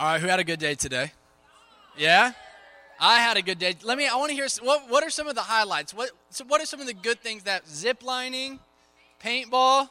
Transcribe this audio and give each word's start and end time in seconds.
All 0.00 0.06
right, 0.06 0.18
who 0.18 0.28
had 0.28 0.40
a 0.40 0.44
good 0.44 0.58
day 0.58 0.74
today? 0.74 1.12
Yeah? 1.94 2.32
I 2.98 3.18
had 3.18 3.36
a 3.36 3.42
good 3.42 3.58
day. 3.58 3.74
Let 3.82 3.98
me 3.98 4.08
I 4.08 4.16
want 4.16 4.30
to 4.30 4.34
hear 4.34 4.46
what 4.62 4.88
what 4.88 5.04
are 5.04 5.10
some 5.10 5.28
of 5.28 5.34
the 5.34 5.42
highlights? 5.42 5.92
What 5.92 6.12
so 6.30 6.42
what 6.46 6.62
are 6.62 6.64
some 6.64 6.80
of 6.80 6.86
the 6.86 6.94
good 6.94 7.20
things 7.20 7.42
that 7.42 7.68
zip 7.68 8.02
lining, 8.02 8.60
paintball, 9.22 9.90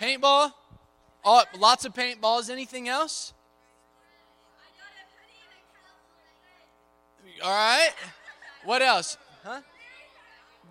paintball? 0.00 0.52
Oh, 1.24 1.42
lots 1.58 1.84
of 1.84 1.92
paintballs. 1.92 2.50
Anything 2.50 2.88
else? 2.88 3.34
All 7.42 7.50
right. 7.50 7.90
What 8.64 8.80
else? 8.80 9.18
Huh? 9.42 9.62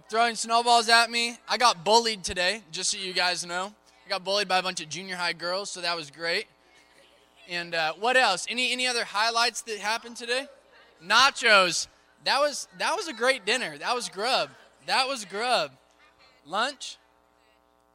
Throwing 0.10 0.36
snowballs 0.36 0.88
at 0.88 1.12
me. 1.12 1.36
I 1.46 1.58
got 1.58 1.84
bullied 1.84 2.24
today, 2.24 2.62
just 2.72 2.92
so 2.92 2.98
you 2.98 3.12
guys 3.12 3.46
know. 3.46 3.74
I 4.06 4.10
got 4.10 4.24
bullied 4.24 4.48
by 4.48 4.60
a 4.60 4.64
bunch 4.64 4.80
of 4.80 4.88
junior 4.88 5.18
high 5.18 5.34
girls, 5.34 5.70
so 5.70 5.82
that 5.82 5.98
was 5.98 6.10
great. 6.10 6.46
And 7.50 7.76
uh, 7.76 7.94
what 8.00 8.18
else? 8.18 8.46
Any 8.50 8.71
any 8.71 8.88
other 8.88 9.04
highlights 9.04 9.62
that 9.64 9.78
happened 9.80 10.18
today? 10.18 10.48
Nachos. 11.04 11.88
That 12.24 12.39
was 12.39 12.68
that 12.78 12.96
was 12.96 13.07
a 13.07 13.14
great 13.14 13.46
dinner. 13.46 13.78
That 13.78 13.96
was 13.96 14.10
grub. 14.10 14.50
That 14.86 15.07
was 15.07 15.25
grub. 15.25 15.71
Lunch. 16.46 16.98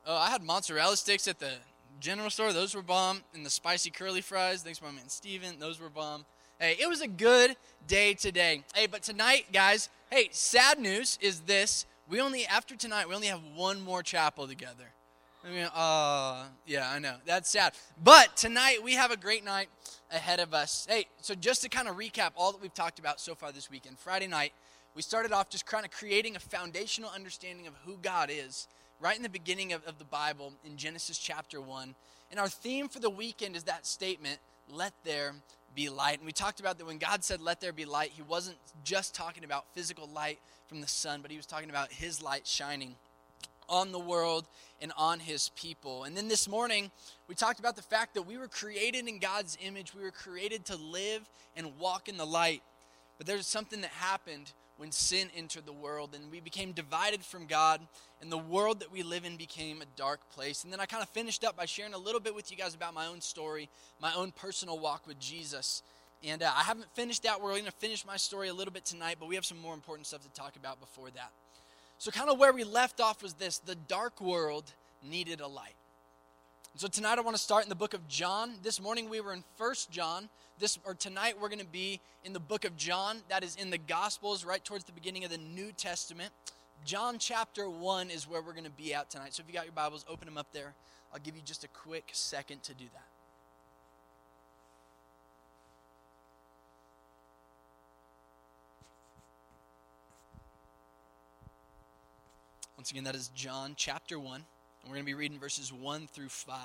Oh, 0.07 0.17
I 0.17 0.31
had 0.31 0.43
mozzarella 0.43 0.97
sticks 0.97 1.27
at 1.27 1.39
the 1.39 1.53
general 2.01 2.31
store. 2.31 2.53
Those 2.53 2.75
were 2.75 2.83
bomb. 2.83 3.23
And 3.35 3.45
the 3.45 3.51
spicy 3.51 3.91
curly 3.91 4.21
fries. 4.21 4.63
Thanks, 4.63 4.83
my 4.83 4.91
man 4.91 5.09
Steven. 5.09 5.59
Those 5.59 5.81
were 5.81 5.91
bomb. 5.91 6.25
Hey, 6.59 6.77
it 6.81 6.89
was 6.89 7.01
a 7.01 7.09
good 7.09 7.57
day 7.87 8.15
today. 8.15 8.63
Hey, 8.75 8.87
but 8.87 9.03
tonight, 9.03 9.47
guys. 9.53 9.89
Hey, 10.11 10.29
sad 10.33 10.79
news 10.79 11.19
is 11.21 11.41
this: 11.41 11.87
we 12.09 12.21
only 12.21 12.47
after 12.47 12.77
tonight 12.77 13.09
we 13.09 13.15
only 13.15 13.27
have 13.27 13.43
one 13.55 13.81
more 13.81 14.03
chapel 14.03 14.47
together. 14.47 14.93
I 15.47 15.51
mean, 15.51 15.69
uh, 15.75 16.45
yeah, 16.67 16.91
I 16.91 16.99
know. 16.99 17.15
That's 17.25 17.49
sad. 17.49 17.75
But 18.03 18.37
tonight 18.37 18.83
we 18.83 18.95
have 18.95 19.13
a 19.13 19.17
great 19.17 19.45
night 19.45 19.69
ahead 20.11 20.41
of 20.41 20.53
us. 20.53 20.87
Hey, 20.91 21.07
so 21.21 21.37
just 21.37 21.63
to 21.63 21.69
kind 21.69 21.87
of 21.87 21.97
recap 21.97 22.31
all 22.37 22.51
that 22.51 22.61
we've 22.61 22.75
talked 22.75 22.99
about 22.99 23.21
so 23.21 23.37
far 23.37 23.53
this 23.53 23.71
weekend, 23.71 23.97
Friday 23.97 24.27
night, 24.27 24.53
we 24.97 25.03
started 25.03 25.31
off 25.31 25.49
just 25.49 25.65
kind 25.65 25.85
of 25.85 25.93
creating 25.93 26.35
a 26.35 26.41
foundational 26.41 27.11
understanding 27.15 27.69
of 27.69 27.75
who 27.85 27.97
God 28.03 28.29
is 28.33 28.67
right 29.01 29.17
in 29.17 29.23
the 29.23 29.29
beginning 29.29 29.73
of, 29.73 29.85
of 29.85 29.99
the 29.99 30.05
Bible 30.05 30.53
in 30.65 30.77
Genesis 30.77 31.17
chapter 31.17 31.61
1. 31.61 31.95
And 32.33 32.41
our 32.41 32.49
theme 32.49 32.89
for 32.89 32.99
the 32.99 33.11
weekend 33.11 33.55
is 33.55 33.65
that 33.65 33.87
statement, 33.87 34.41
let 34.69 34.95
there 35.05 35.33
be 35.77 35.89
light. 35.89 36.19
And 36.19 36.27
we 36.27 36.33
talked 36.33 36.59
about 36.59 36.77
that 36.79 36.87
when 36.87 36.99
God 36.99 37.23
said, 37.23 37.41
let 37.41 37.61
there 37.61 37.73
be 37.73 37.85
light, 37.85 38.11
he 38.13 38.23
wasn't 38.23 38.57
just 38.83 39.15
talking 39.15 39.45
about 39.45 39.67
physical 39.75 40.09
light 40.13 40.41
from 40.67 40.81
the 40.81 40.89
sun, 40.89 41.21
but 41.23 41.31
he 41.31 41.37
was 41.37 41.47
talking 41.47 41.71
about 41.71 41.93
his 41.93 42.21
light 42.21 42.49
shining 42.49 42.97
on 43.69 43.93
the 43.93 43.99
world 43.99 44.47
and 44.81 44.93
on 44.97 45.21
his 45.21 45.51
people. 45.51 46.05
And 46.05 46.17
then 46.17 46.29
this 46.29 46.49
morning, 46.49 46.91
we 47.29 47.35
talked 47.35 47.59
about 47.59 47.77
the 47.77 47.83
fact 47.83 48.15
that 48.15 48.23
we 48.23 48.37
were 48.37 48.49
created 48.49 49.09
in 49.09 49.19
God's 49.19 49.57
image. 49.65 49.95
We 49.95 50.03
were 50.03 50.11
created 50.11 50.65
to 50.67 50.77
live 50.77 51.29
and 51.57 51.79
walk 51.79 52.09
in 52.09 52.17
the 52.17 52.27
light. 52.27 52.63
But 53.19 53.27
there's 53.27 53.47
something 53.47 53.81
that 53.81 53.91
happened 53.91 54.53
when 54.77 54.93
sin 54.93 55.29
entered 55.35 55.65
the 55.65 55.73
world 55.73 56.15
and 56.15 56.31
we 56.31 56.41
became 56.41 56.73
divided 56.73 57.25
from 57.25 57.47
God, 57.47 57.81
and 58.21 58.31
the 58.31 58.37
world 58.39 58.81
that 58.81 58.93
we 58.93 59.03
live 59.03 59.25
in 59.25 59.37
became 59.37 59.81
a 59.81 59.87
dark 59.97 60.21
place. 60.31 60.65
And 60.65 60.73
then 60.73 60.81
I 60.81 60.87
kind 60.87 61.03
of 61.03 61.09
finished 61.09 61.45
up 61.45 61.57
by 61.57 61.65
sharing 61.65 61.95
a 61.95 61.99
little 61.99 62.21
bit 62.21 62.35
with 62.35 62.51
you 62.51 62.57
guys 62.57 62.75
about 62.75 62.95
my 62.95 63.07
own 63.07 63.21
story, 63.21 63.69
my 64.01 64.13
own 64.15 64.33
personal 64.33 64.79
walk 64.79 65.07
with 65.07 65.19
Jesus. 65.19 65.83
And 66.25 66.43
uh, 66.43 66.51
I 66.55 66.63
haven't 66.63 66.91
finished 66.95 67.23
that. 67.23 67.41
We're 67.41 67.53
going 67.53 67.65
to 67.65 67.73
finish 67.73 68.05
my 68.05 68.17
story 68.17 68.49
a 68.49 68.55
little 68.55 68.73
bit 68.73 68.85
tonight, 68.85 69.17
but 69.19 69.29
we 69.29 69.35
have 69.35 69.45
some 69.45 69.59
more 69.59 69.75
important 69.75 70.07
stuff 70.07 70.23
to 70.23 70.31
talk 70.31 70.57
about 70.57 70.81
before 70.81 71.11
that. 71.11 71.31
So, 71.99 72.11
kind 72.11 72.29
of 72.29 72.39
where 72.39 72.53
we 72.53 72.65
left 72.65 73.01
off 73.01 73.23
was 73.23 73.35
this 73.35 73.59
the 73.59 73.75
dark 73.75 74.21
world 74.21 74.73
needed 75.03 75.41
a 75.41 75.47
light. 75.47 75.75
So, 76.77 76.89
tonight 76.89 77.19
I 77.19 77.23
want 77.23 77.37
to 77.37 77.43
start 77.43 77.63
in 77.63 77.71
the 77.71 77.75
book 77.75 77.95
of 77.95 78.07
John. 78.07 78.53
This 78.63 78.83
morning 78.83 79.09
we 79.09 79.23
were 79.23 79.33
in 79.33 79.43
First 79.57 79.91
John. 79.91 80.29
This, 80.59 80.79
or 80.85 80.93
tonight 80.93 81.41
we're 81.41 81.49
going 81.49 81.59
to 81.59 81.65
be 81.65 82.01
in 82.23 82.35
the 82.35 82.41
book 82.41 82.67
of 82.67 82.77
John, 82.77 83.19
that 83.29 83.43
is 83.43 83.57
in 83.57 83.71
the 83.71 83.79
Gospels, 83.79 84.45
right 84.45 84.63
towards 84.63 84.85
the 84.85 84.93
beginning 84.93 85.25
of 85.25 85.31
the 85.31 85.39
New 85.39 85.73
Testament. 85.73 86.33
John 86.85 87.19
chapter 87.19 87.69
1 87.69 88.11
is 88.11 88.29
where 88.29 88.43
we're 88.43 88.53
going 88.53 88.65
to 88.65 88.71
be 88.71 88.93
at 88.93 89.09
tonight. 89.09 89.33
So, 89.33 89.41
if 89.41 89.49
you 89.49 89.55
got 89.55 89.65
your 89.65 89.73
Bibles, 89.73 90.05
open 90.07 90.27
them 90.27 90.37
up 90.37 90.49
there. 90.53 90.75
I'll 91.15 91.21
give 91.21 91.35
you 91.35 91.43
just 91.43 91.65
a 91.65 91.69
quick 91.69 92.11
second 92.13 92.63
to 92.65 92.75
do 92.75 92.85
that. 92.93 93.16
Once 102.77 102.91
again, 102.91 103.05
that 103.05 103.15
is 103.15 103.29
John 103.29 103.75
chapter 103.77 104.19
1. 104.19 104.35
And 104.35 104.45
we're 104.85 104.97
going 104.97 105.03
to 105.03 105.07
be 105.07 105.15
reading 105.15 105.39
verses 105.39 105.73
1 105.73 106.07
through 106.09 106.29
5. 106.29 106.59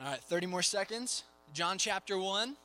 All 0.00 0.10
right, 0.10 0.20
30 0.20 0.46
more 0.46 0.62
seconds. 0.62 1.24
John 1.52 1.78
chapter 1.78 2.16
1. 2.16 2.56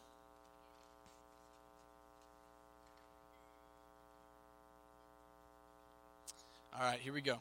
All 6.75 6.83
right, 6.83 6.99
here 6.99 7.13
we 7.13 7.21
go. 7.21 7.39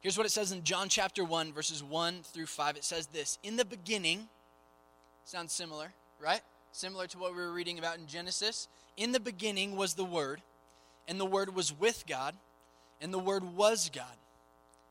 Here's 0.00 0.16
what 0.16 0.26
it 0.26 0.30
says 0.30 0.52
in 0.52 0.62
John 0.64 0.88
chapter 0.88 1.24
1, 1.24 1.52
verses 1.52 1.82
1 1.82 2.22
through 2.22 2.46
5. 2.46 2.76
It 2.76 2.84
says 2.84 3.06
this 3.06 3.38
In 3.42 3.56
the 3.56 3.64
beginning, 3.64 4.28
sounds 5.24 5.52
similar, 5.52 5.92
right? 6.20 6.40
Similar 6.72 7.06
to 7.08 7.18
what 7.18 7.32
we 7.32 7.40
were 7.40 7.52
reading 7.52 7.78
about 7.78 7.98
in 7.98 8.06
Genesis. 8.06 8.68
In 8.96 9.12
the 9.12 9.20
beginning 9.20 9.76
was 9.76 9.94
the 9.94 10.04
Word, 10.04 10.42
and 11.08 11.18
the 11.18 11.26
Word 11.26 11.54
was 11.54 11.72
with 11.72 12.04
God 12.06 12.36
and 13.02 13.12
the 13.12 13.18
Word 13.18 13.56
was 13.56 13.90
God. 13.92 14.16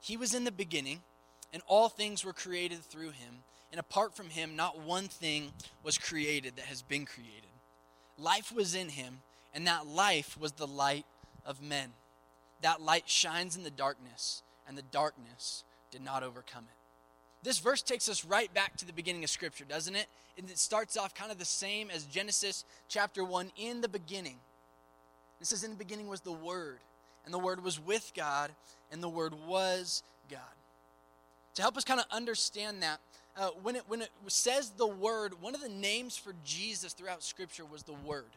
He 0.01 0.17
was 0.17 0.35
in 0.35 0.43
the 0.43 0.51
beginning, 0.51 0.99
and 1.53 1.63
all 1.65 1.89
things 1.89 2.25
were 2.25 2.33
created 2.33 2.83
through 2.83 3.11
him. 3.11 3.43
And 3.71 3.79
apart 3.79 4.15
from 4.15 4.29
him, 4.29 4.55
not 4.55 4.81
one 4.81 5.07
thing 5.07 5.51
was 5.81 5.97
created 5.97 6.57
that 6.57 6.65
has 6.65 6.81
been 6.81 7.05
created. 7.05 7.49
Life 8.19 8.53
was 8.53 8.75
in 8.75 8.89
him, 8.89 9.21
and 9.55 9.65
that 9.65 9.87
life 9.87 10.37
was 10.39 10.51
the 10.51 10.67
light 10.67 11.05
of 11.45 11.61
men. 11.61 11.91
That 12.61 12.81
light 12.81 13.09
shines 13.09 13.55
in 13.55 13.63
the 13.63 13.69
darkness, 13.69 14.43
and 14.67 14.77
the 14.77 14.83
darkness 14.83 15.63
did 15.89 16.03
not 16.03 16.21
overcome 16.21 16.65
it. 16.65 16.77
This 17.43 17.59
verse 17.59 17.81
takes 17.81 18.09
us 18.09 18.25
right 18.25 18.53
back 18.53 18.75
to 18.77 18.85
the 18.85 18.93
beginning 18.93 19.23
of 19.23 19.29
Scripture, 19.29 19.65
doesn't 19.67 19.95
it? 19.95 20.07
And 20.37 20.49
it 20.49 20.59
starts 20.59 20.97
off 20.97 21.15
kind 21.15 21.31
of 21.31 21.39
the 21.39 21.45
same 21.45 21.89
as 21.89 22.03
Genesis 22.03 22.65
chapter 22.87 23.23
1 23.23 23.51
in 23.57 23.81
the 23.81 23.87
beginning. 23.87 24.37
It 25.39 25.47
says, 25.47 25.63
In 25.63 25.71
the 25.71 25.77
beginning 25.77 26.07
was 26.07 26.21
the 26.21 26.31
Word 26.31 26.79
and 27.25 27.33
the 27.33 27.39
Word 27.39 27.63
was 27.63 27.79
with 27.79 28.11
God, 28.15 28.51
and 28.91 29.01
the 29.01 29.09
Word 29.09 29.33
was 29.47 30.03
God. 30.29 30.39
To 31.55 31.61
help 31.61 31.77
us 31.77 31.83
kind 31.83 31.99
of 31.99 32.05
understand 32.11 32.81
that, 32.81 32.99
uh, 33.37 33.49
when, 33.61 33.75
it, 33.75 33.83
when 33.87 34.01
it 34.01 34.09
says 34.27 34.71
the 34.71 34.87
Word, 34.87 35.41
one 35.41 35.55
of 35.55 35.61
the 35.61 35.69
names 35.69 36.17
for 36.17 36.33
Jesus 36.43 36.93
throughout 36.93 37.23
Scripture 37.23 37.65
was 37.65 37.83
the 37.83 37.93
Word, 37.93 38.31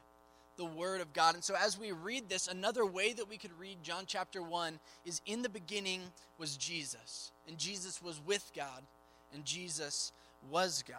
the 0.56 0.64
Word 0.64 1.00
of 1.00 1.12
God. 1.12 1.34
And 1.34 1.44
so 1.44 1.54
as 1.54 1.78
we 1.78 1.92
read 1.92 2.28
this, 2.28 2.48
another 2.48 2.86
way 2.86 3.12
that 3.12 3.28
we 3.28 3.36
could 3.36 3.58
read 3.58 3.82
John 3.82 4.04
chapter 4.06 4.42
1 4.42 4.78
is 5.04 5.20
in 5.26 5.42
the 5.42 5.48
beginning 5.48 6.00
was 6.38 6.56
Jesus, 6.56 7.32
and 7.48 7.58
Jesus 7.58 8.02
was 8.02 8.20
with 8.24 8.50
God, 8.54 8.82
and 9.32 9.44
Jesus 9.44 10.12
was 10.50 10.84
God. 10.86 10.98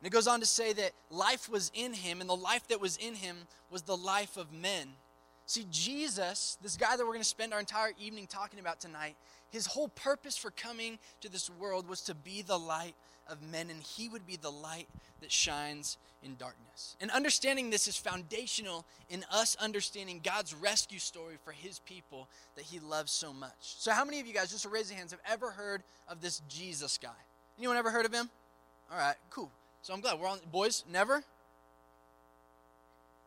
And 0.00 0.12
it 0.12 0.14
goes 0.14 0.26
on 0.26 0.40
to 0.40 0.46
say 0.46 0.74
that 0.74 0.92
life 1.10 1.48
was 1.48 1.70
in 1.74 1.94
him, 1.94 2.20
and 2.20 2.28
the 2.28 2.36
life 2.36 2.68
that 2.68 2.80
was 2.80 2.96
in 2.98 3.14
him 3.14 3.36
was 3.70 3.82
the 3.82 3.96
life 3.96 4.36
of 4.36 4.52
men. 4.52 4.88
See, 5.46 5.66
Jesus, 5.70 6.56
this 6.62 6.76
guy 6.76 6.96
that 6.96 7.04
we're 7.04 7.12
going 7.12 7.20
to 7.20 7.24
spend 7.24 7.52
our 7.52 7.60
entire 7.60 7.92
evening 8.00 8.26
talking 8.26 8.60
about 8.60 8.80
tonight, 8.80 9.16
his 9.50 9.66
whole 9.66 9.88
purpose 9.88 10.36
for 10.36 10.50
coming 10.50 10.98
to 11.20 11.30
this 11.30 11.50
world 11.50 11.88
was 11.88 12.00
to 12.02 12.14
be 12.14 12.42
the 12.42 12.58
light 12.58 12.94
of 13.28 13.42
men, 13.42 13.68
and 13.70 13.82
he 13.82 14.08
would 14.08 14.26
be 14.26 14.36
the 14.36 14.50
light 14.50 14.88
that 15.20 15.30
shines 15.30 15.98
in 16.22 16.36
darkness. 16.36 16.96
And 17.00 17.10
understanding 17.10 17.70
this 17.70 17.86
is 17.86 17.96
foundational 17.96 18.84
in 19.10 19.24
us 19.30 19.54
understanding 19.56 20.20
God's 20.24 20.54
rescue 20.54 20.98
story 20.98 21.36
for 21.44 21.52
his 21.52 21.78
people 21.80 22.28
that 22.56 22.64
he 22.64 22.80
loves 22.80 23.12
so 23.12 23.32
much. 23.32 23.52
So, 23.60 23.92
how 23.92 24.04
many 24.04 24.20
of 24.20 24.26
you 24.26 24.34
guys, 24.34 24.50
just 24.50 24.66
raise 24.66 24.90
your 24.90 24.98
hands, 24.98 25.12
have 25.12 25.20
ever 25.30 25.50
heard 25.50 25.82
of 26.08 26.20
this 26.20 26.40
Jesus 26.48 26.98
guy? 26.98 27.10
Anyone 27.58 27.76
ever 27.76 27.90
heard 27.90 28.06
of 28.06 28.12
him? 28.12 28.30
All 28.90 28.98
right, 28.98 29.16
cool. 29.30 29.50
So 29.82 29.92
I'm 29.92 30.00
glad 30.00 30.18
we're 30.18 30.28
on. 30.28 30.38
Boys, 30.50 30.84
never? 30.90 31.22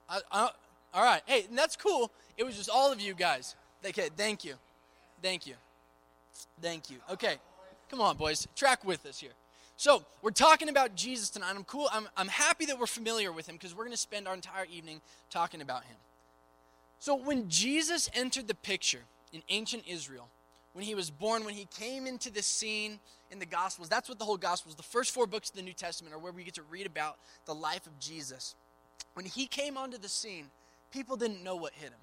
I, 0.09 0.19
I, 0.31 0.49
all 0.97 1.03
right. 1.03 1.21
Hey, 1.27 1.45
that's 1.53 1.75
cool. 1.75 2.11
It 2.37 2.43
was 2.43 2.57
just 2.57 2.71
all 2.71 2.91
of 2.91 2.99
you 2.99 3.13
guys. 3.13 3.55
Okay, 3.85 4.09
thank 4.17 4.43
you. 4.43 4.55
Thank 5.21 5.45
you. 5.45 5.53
Thank 6.59 6.89
you. 6.89 6.97
Okay. 7.11 7.35
Come 7.91 8.01
on, 8.01 8.17
boys. 8.17 8.47
Track 8.55 8.83
with 8.83 9.05
us 9.05 9.19
here. 9.19 9.33
So, 9.75 10.03
we're 10.23 10.31
talking 10.31 10.69
about 10.69 10.95
Jesus 10.95 11.29
tonight. 11.29 11.53
I'm 11.55 11.63
cool. 11.65 11.87
I'm, 11.93 12.07
I'm 12.17 12.29
happy 12.29 12.65
that 12.65 12.79
we're 12.79 12.87
familiar 12.87 13.31
with 13.31 13.47
him 13.47 13.57
because 13.57 13.75
we're 13.75 13.83
going 13.83 13.91
to 13.91 13.97
spend 13.97 14.27
our 14.27 14.33
entire 14.33 14.65
evening 14.65 15.01
talking 15.29 15.61
about 15.61 15.83
him. 15.83 15.97
So, 16.97 17.15
when 17.15 17.47
Jesus 17.47 18.09
entered 18.15 18.47
the 18.47 18.55
picture 18.55 19.01
in 19.31 19.43
ancient 19.49 19.83
Israel, 19.87 20.29
when 20.73 20.83
he 20.83 20.95
was 20.95 21.11
born, 21.11 21.45
when 21.45 21.53
he 21.53 21.67
came 21.77 22.07
into 22.07 22.31
the 22.31 22.41
scene 22.41 22.97
in 23.29 23.37
the 23.37 23.45
Gospels, 23.45 23.87
that's 23.87 24.09
what 24.09 24.17
the 24.17 24.25
whole 24.25 24.35
Gospels, 24.35 24.73
the 24.73 24.81
first 24.81 25.13
four 25.13 25.27
books 25.27 25.51
of 25.51 25.55
the 25.55 25.61
New 25.61 25.73
Testament, 25.73 26.15
are 26.15 26.19
where 26.19 26.31
we 26.31 26.43
get 26.43 26.55
to 26.55 26.63
read 26.63 26.87
about 26.87 27.19
the 27.45 27.53
life 27.53 27.85
of 27.85 27.99
Jesus. 27.99 28.55
When 29.13 29.27
he 29.27 29.45
came 29.45 29.77
onto 29.77 29.99
the 29.99 30.09
scene, 30.09 30.47
people 30.91 31.15
didn't 31.15 31.43
know 31.43 31.55
what 31.55 31.73
hit 31.73 31.89
him. 31.89 31.99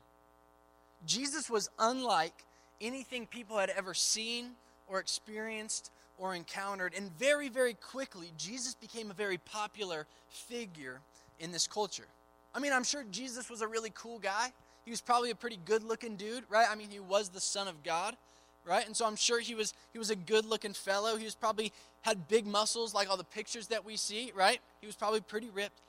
Jesus 1.07 1.51
was 1.51 1.69
unlike 1.79 2.45
anything 2.81 3.27
people 3.27 3.59
had 3.59 3.71
ever 3.71 3.95
seen 3.95 4.51
or 4.89 5.01
experienced 5.01 5.91
or 6.19 6.35
encountered. 6.35 6.95
And 6.97 7.11
very, 7.19 7.49
very 7.49 7.75
quickly, 7.75 8.33
Jesus 8.37 8.75
became 8.75 9.11
a 9.11 9.15
very 9.15 9.39
popular 9.39 10.07
figure 10.29 11.01
in 11.41 11.53
this 11.53 11.67
culture. 11.67 12.07
I 12.55 12.61
mean, 12.61 12.73
I'm 12.73 12.85
sure 12.85 13.05
Jesus 13.11 13.51
was 13.51 13.63
a 13.63 13.67
really 13.67 13.91
cool 13.95 14.19
guy. 14.19 14.53
He 14.85 14.91
was 14.91 15.01
probably 15.01 15.31
a 15.31 15.35
pretty 15.35 15.59
good 15.65 15.83
looking 15.83 16.17
dude, 16.17 16.45
right? 16.49 16.67
I 16.71 16.75
mean, 16.75 16.91
he 16.91 17.01
was 17.01 17.31
the 17.31 17.41
Son 17.41 17.69
of 17.69 17.83
God, 17.83 18.17
right? 18.65 18.87
And 18.87 18.97
so 18.97 19.07
I'm 19.07 19.17
sure 19.17 19.41
he 19.41 19.55
was 19.55 19.75
he 19.93 19.99
was 19.99 20.11
a 20.11 20.17
good 20.17 20.45
looking 20.45 20.75
fellow. 20.75 21.17
He 21.17 21.25
was 21.25 21.35
probably 21.35 21.73
had 22.03 22.29
big 22.29 22.47
muscles 22.47 22.95
like 22.95 23.11
all 23.11 23.17
the 23.17 23.25
pictures 23.25 23.69
that 23.69 23.85
we 23.85 23.97
see, 23.97 24.31
right? 24.37 24.61
He 24.81 24.87
was 24.87 24.95
probably 24.95 25.21
pretty 25.21 25.51
ripped. 25.51 25.81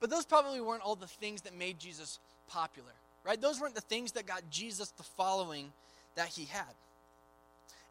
But 0.00 0.10
those 0.10 0.24
probably 0.24 0.60
weren't 0.60 0.82
all 0.82 0.94
the 0.94 1.06
things 1.06 1.42
that 1.42 1.56
made 1.56 1.78
Jesus 1.78 2.18
popular, 2.48 2.92
right? 3.24 3.40
Those 3.40 3.60
weren't 3.60 3.74
the 3.74 3.80
things 3.80 4.12
that 4.12 4.26
got 4.26 4.42
Jesus 4.50 4.90
the 4.90 5.02
following 5.02 5.72
that 6.14 6.28
he 6.28 6.44
had. 6.44 6.74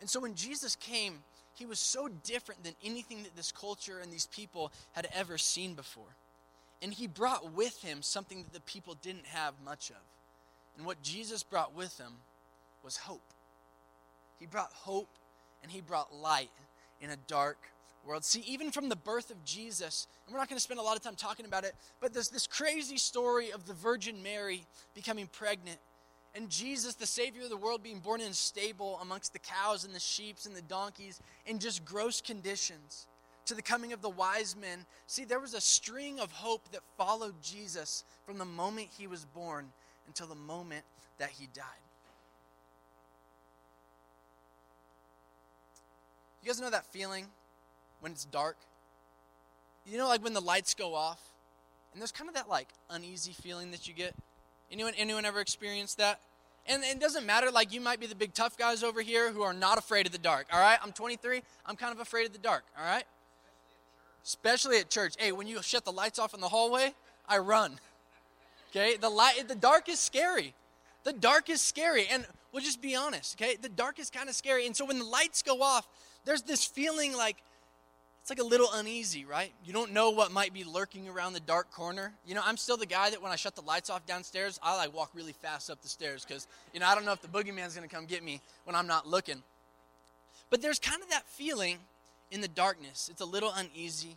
And 0.01 0.09
so 0.09 0.19
when 0.19 0.35
Jesus 0.35 0.75
came, 0.75 1.23
he 1.53 1.65
was 1.65 1.79
so 1.79 2.09
different 2.23 2.63
than 2.63 2.75
anything 2.83 3.23
that 3.23 3.35
this 3.35 3.51
culture 3.51 3.99
and 3.99 4.11
these 4.11 4.27
people 4.27 4.71
had 4.91 5.07
ever 5.13 5.37
seen 5.37 5.73
before. 5.73 6.15
And 6.81 6.93
he 6.93 7.07
brought 7.07 7.53
with 7.53 7.81
him 7.81 8.01
something 8.01 8.43
that 8.43 8.53
the 8.53 8.59
people 8.61 8.95
didn't 9.01 9.25
have 9.27 9.53
much 9.63 9.89
of. 9.89 10.03
And 10.77 10.85
what 10.85 11.01
Jesus 11.01 11.43
brought 11.43 11.73
with 11.73 11.97
him 11.97 12.11
was 12.83 12.97
hope. 12.97 13.23
He 14.39 14.45
brought 14.45 14.73
hope 14.73 15.09
and 15.63 15.71
he 15.71 15.79
brought 15.79 16.13
light 16.13 16.51
in 17.01 17.09
a 17.09 17.15
dark 17.27 17.57
world. 18.05 18.23
See, 18.23 18.41
even 18.41 18.71
from 18.71 18.89
the 18.89 18.95
birth 18.95 19.31
of 19.31 19.43
Jesus, 19.43 20.07
and 20.25 20.33
we're 20.33 20.39
not 20.39 20.49
going 20.49 20.57
to 20.57 20.63
spend 20.63 20.79
a 20.79 20.83
lot 20.83 20.95
of 20.95 21.03
time 21.03 21.15
talking 21.15 21.45
about 21.45 21.63
it, 21.63 21.73
but 21.99 22.13
there's 22.13 22.29
this 22.29 22.47
crazy 22.47 22.97
story 22.97 23.51
of 23.51 23.65
the 23.65 23.73
Virgin 23.73 24.21
Mary 24.21 24.65
becoming 24.93 25.27
pregnant 25.27 25.79
and 26.35 26.49
Jesus, 26.49 26.95
the 26.95 27.05
Savior 27.05 27.43
of 27.43 27.49
the 27.49 27.57
world, 27.57 27.81
being 27.81 27.99
born 27.99 28.19
in 28.19 28.31
a 28.31 28.33
stable 28.33 28.99
amongst 29.01 29.31
the 29.31 29.39
cows 29.39 29.85
and 29.85 29.95
the 29.95 29.99
sheep 30.01 30.35
and 30.45 30.53
the 30.53 30.61
donkeys 30.61 31.21
in 31.45 31.59
just 31.59 31.85
gross 31.85 32.19
conditions 32.19 33.07
to 33.45 33.53
the 33.53 33.61
coming 33.61 33.93
of 33.93 34.01
the 34.01 34.09
wise 34.09 34.53
men. 34.59 34.85
See, 35.07 35.23
there 35.23 35.39
was 35.39 35.53
a 35.53 35.61
string 35.61 36.19
of 36.19 36.33
hope 36.33 36.69
that 36.73 36.81
followed 36.97 37.41
Jesus 37.41 38.03
from 38.25 38.37
the 38.37 38.45
moment 38.45 38.89
he 38.97 39.07
was 39.07 39.23
born 39.23 39.71
until 40.07 40.27
the 40.27 40.35
moment 40.35 40.83
that 41.19 41.29
he 41.29 41.47
died. 41.53 41.63
You 46.43 46.47
guys 46.47 46.59
know 46.59 46.69
that 46.69 46.85
feeling 46.85 47.27
when 47.99 48.11
it's 48.11 48.25
dark? 48.25 48.57
You 49.85 49.97
know, 49.97 50.07
like 50.07 50.23
when 50.23 50.33
the 50.33 50.41
lights 50.41 50.73
go 50.73 50.95
off, 50.95 51.19
and 51.93 52.01
there's 52.01 52.11
kind 52.11 52.27
of 52.27 52.35
that 52.35 52.49
like 52.49 52.67
uneasy 52.89 53.31
feeling 53.31 53.71
that 53.71 53.87
you 53.87 53.93
get. 53.93 54.13
Anyone, 54.71 54.93
anyone 54.97 55.25
ever 55.25 55.39
experienced 55.39 55.97
that? 55.97 56.19
And 56.67 56.83
it 56.83 56.99
doesn't 56.99 57.25
matter, 57.25 57.51
like 57.51 57.71
you 57.71 57.79
might 57.79 57.99
be 57.99 58.07
the 58.07 58.15
big 58.15 58.33
tough 58.33 58.57
guys 58.57 58.83
over 58.83 59.01
here 59.01 59.31
who 59.31 59.43
are 59.43 59.53
not 59.53 59.77
afraid 59.77 60.07
of 60.07 60.11
the 60.11 60.17
dark, 60.17 60.47
all 60.51 60.59
right? 60.59 60.79
I'm 60.83 60.91
23, 60.91 61.43
I'm 61.65 61.75
kind 61.75 61.93
of 61.93 61.99
afraid 61.99 62.25
of 62.25 62.33
the 62.33 62.39
dark, 62.39 62.63
all 62.77 62.83
right? 62.83 63.03
Especially 64.23 64.79
at 64.79 64.89
church. 64.89 65.13
Hey, 65.19 65.31
when 65.31 65.45
you 65.45 65.61
shut 65.61 65.85
the 65.85 65.91
lights 65.91 66.17
off 66.17 66.33
in 66.33 66.41
the 66.41 66.49
hallway, 66.49 66.95
I 67.29 67.37
run. 67.37 67.79
Okay? 68.71 68.97
The 68.97 69.09
light 69.09 69.47
the 69.47 69.55
dark 69.55 69.87
is 69.87 69.99
scary. 69.99 70.55
The 71.03 71.13
dark 71.13 71.49
is 71.51 71.61
scary. 71.61 72.07
And 72.11 72.25
we'll 72.51 72.63
just 72.63 72.81
be 72.81 72.95
honest, 72.95 73.39
okay? 73.39 73.55
The 73.55 73.69
dark 73.69 73.99
is 73.99 74.09
kind 74.09 74.27
of 74.27 74.35
scary. 74.35 74.65
And 74.65 74.75
so 74.75 74.85
when 74.85 74.97
the 74.97 75.05
lights 75.05 75.43
go 75.43 75.61
off, 75.61 75.87
there's 76.25 76.41
this 76.41 76.65
feeling 76.65 77.15
like 77.15 77.37
it's 78.25 78.31
like 78.31 78.39
a 78.39 78.43
little 78.43 78.69
uneasy, 78.73 79.23
right? 79.23 79.53
You 79.63 79.71
don't 79.71 79.93
know 79.93 80.09
what 80.09 80.31
might 80.31 80.51
be 80.51 80.63
lurking 80.63 81.07
around 81.07 81.33
the 81.33 81.39
dark 81.39 81.69
corner. 81.71 82.11
You 82.25 82.33
know, 82.33 82.41
I'm 82.43 82.57
still 82.57 82.75
the 82.75 82.87
guy 82.87 83.11
that 83.11 83.21
when 83.21 83.31
I 83.31 83.35
shut 83.35 83.55
the 83.55 83.61
lights 83.61 83.91
off 83.91 84.03
downstairs, 84.07 84.59
I 84.63 84.75
like 84.75 84.95
walk 84.95 85.11
really 85.13 85.33
fast 85.33 85.69
up 85.69 85.79
the 85.83 85.87
stairs 85.87 86.25
because, 86.27 86.47
you 86.73 86.79
know, 86.79 86.87
I 86.87 86.95
don't 86.95 87.05
know 87.05 87.11
if 87.11 87.21
the 87.21 87.27
boogeyman's 87.27 87.75
going 87.75 87.87
to 87.87 87.95
come 87.95 88.07
get 88.07 88.23
me 88.23 88.41
when 88.63 88.75
I'm 88.75 88.87
not 88.87 89.07
looking. 89.07 89.43
But 90.49 90.63
there's 90.63 90.79
kind 90.79 91.03
of 91.03 91.09
that 91.11 91.27
feeling 91.27 91.77
in 92.31 92.41
the 92.41 92.47
darkness. 92.47 93.09
It's 93.11 93.21
a 93.21 93.25
little 93.25 93.53
uneasy, 93.55 94.15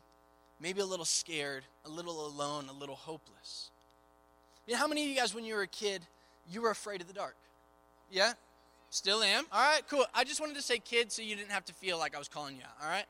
maybe 0.59 0.81
a 0.81 0.87
little 0.87 1.05
scared, 1.05 1.65
a 1.85 1.91
little 1.91 2.27
alone, 2.27 2.71
a 2.71 2.81
little 2.81 2.97
hopeless. 2.97 3.69
You 4.67 4.73
know, 4.73 4.79
how 4.79 4.89
many 4.89 5.03
of 5.03 5.11
you 5.11 5.17
guys, 5.17 5.35
when 5.35 5.45
you 5.45 5.55
were 5.55 5.61
a 5.61 5.67
kid, 5.67 6.01
you 6.51 6.63
were 6.63 6.71
afraid 6.71 7.03
of 7.03 7.09
the 7.09 7.13
dark? 7.13 7.37
Yeah? 8.11 8.33
Still 8.89 9.23
am? 9.23 9.45
All 9.53 9.61
right, 9.61 9.83
cool. 9.87 10.07
I 10.15 10.25
just 10.25 10.41
wanted 10.41 10.57
to 10.57 10.63
say 10.63 10.79
kid 10.79 11.13
so 11.13 11.21
you 11.21 11.37
didn't 11.37 11.51
have 11.51 11.67
to 11.67 11.75
feel 11.75 11.99
like 11.99 12.17
I 12.17 12.19
was 12.19 12.29
calling 12.29 12.57
you 12.57 12.63
out, 12.63 12.83
all 12.83 12.89
right? 12.89 13.05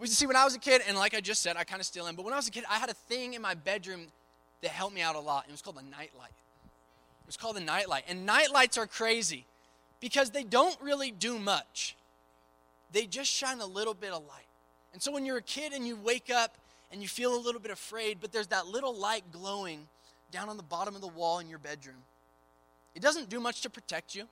We 0.00 0.06
see 0.06 0.26
when 0.26 0.36
I 0.36 0.44
was 0.44 0.54
a 0.54 0.58
kid, 0.58 0.82
and 0.86 0.96
like 0.96 1.14
I 1.14 1.20
just 1.20 1.42
said, 1.42 1.56
I 1.56 1.64
kind 1.64 1.80
of 1.80 1.86
still 1.86 2.06
am, 2.06 2.14
but 2.14 2.24
when 2.24 2.32
I 2.32 2.36
was 2.36 2.46
a 2.46 2.52
kid, 2.52 2.64
I 2.70 2.78
had 2.78 2.88
a 2.88 2.94
thing 2.94 3.34
in 3.34 3.42
my 3.42 3.54
bedroom 3.54 4.06
that 4.62 4.70
helped 4.70 4.94
me 4.94 5.00
out 5.00 5.16
a 5.16 5.20
lot. 5.20 5.44
It 5.48 5.50
was 5.50 5.62
called 5.62 5.76
a 5.76 5.82
nightlight. 5.82 6.30
It 6.30 7.26
was 7.26 7.36
called 7.36 7.56
a 7.56 7.60
nightlight. 7.60 8.04
And 8.08 8.24
nightlights 8.24 8.78
are 8.78 8.86
crazy 8.86 9.44
because 10.00 10.30
they 10.30 10.44
don't 10.44 10.80
really 10.80 11.10
do 11.10 11.38
much. 11.38 11.96
They 12.92 13.06
just 13.06 13.30
shine 13.30 13.60
a 13.60 13.66
little 13.66 13.94
bit 13.94 14.12
of 14.12 14.22
light. 14.22 14.46
And 14.92 15.02
so 15.02 15.12
when 15.12 15.26
you're 15.26 15.36
a 15.36 15.42
kid 15.42 15.72
and 15.72 15.86
you 15.86 15.96
wake 15.96 16.30
up 16.30 16.56
and 16.90 17.02
you 17.02 17.08
feel 17.08 17.34
a 17.34 17.40
little 17.40 17.60
bit 17.60 17.70
afraid, 17.70 18.18
but 18.20 18.32
there's 18.32 18.46
that 18.48 18.66
little 18.66 18.94
light 18.96 19.24
glowing 19.30 19.86
down 20.30 20.48
on 20.48 20.56
the 20.56 20.62
bottom 20.62 20.94
of 20.94 21.00
the 21.00 21.08
wall 21.08 21.38
in 21.38 21.48
your 21.48 21.58
bedroom. 21.58 21.96
It 22.94 23.02
doesn't 23.02 23.28
do 23.28 23.40
much 23.40 23.60
to 23.62 23.70
protect 23.70 24.14
you. 24.14 24.24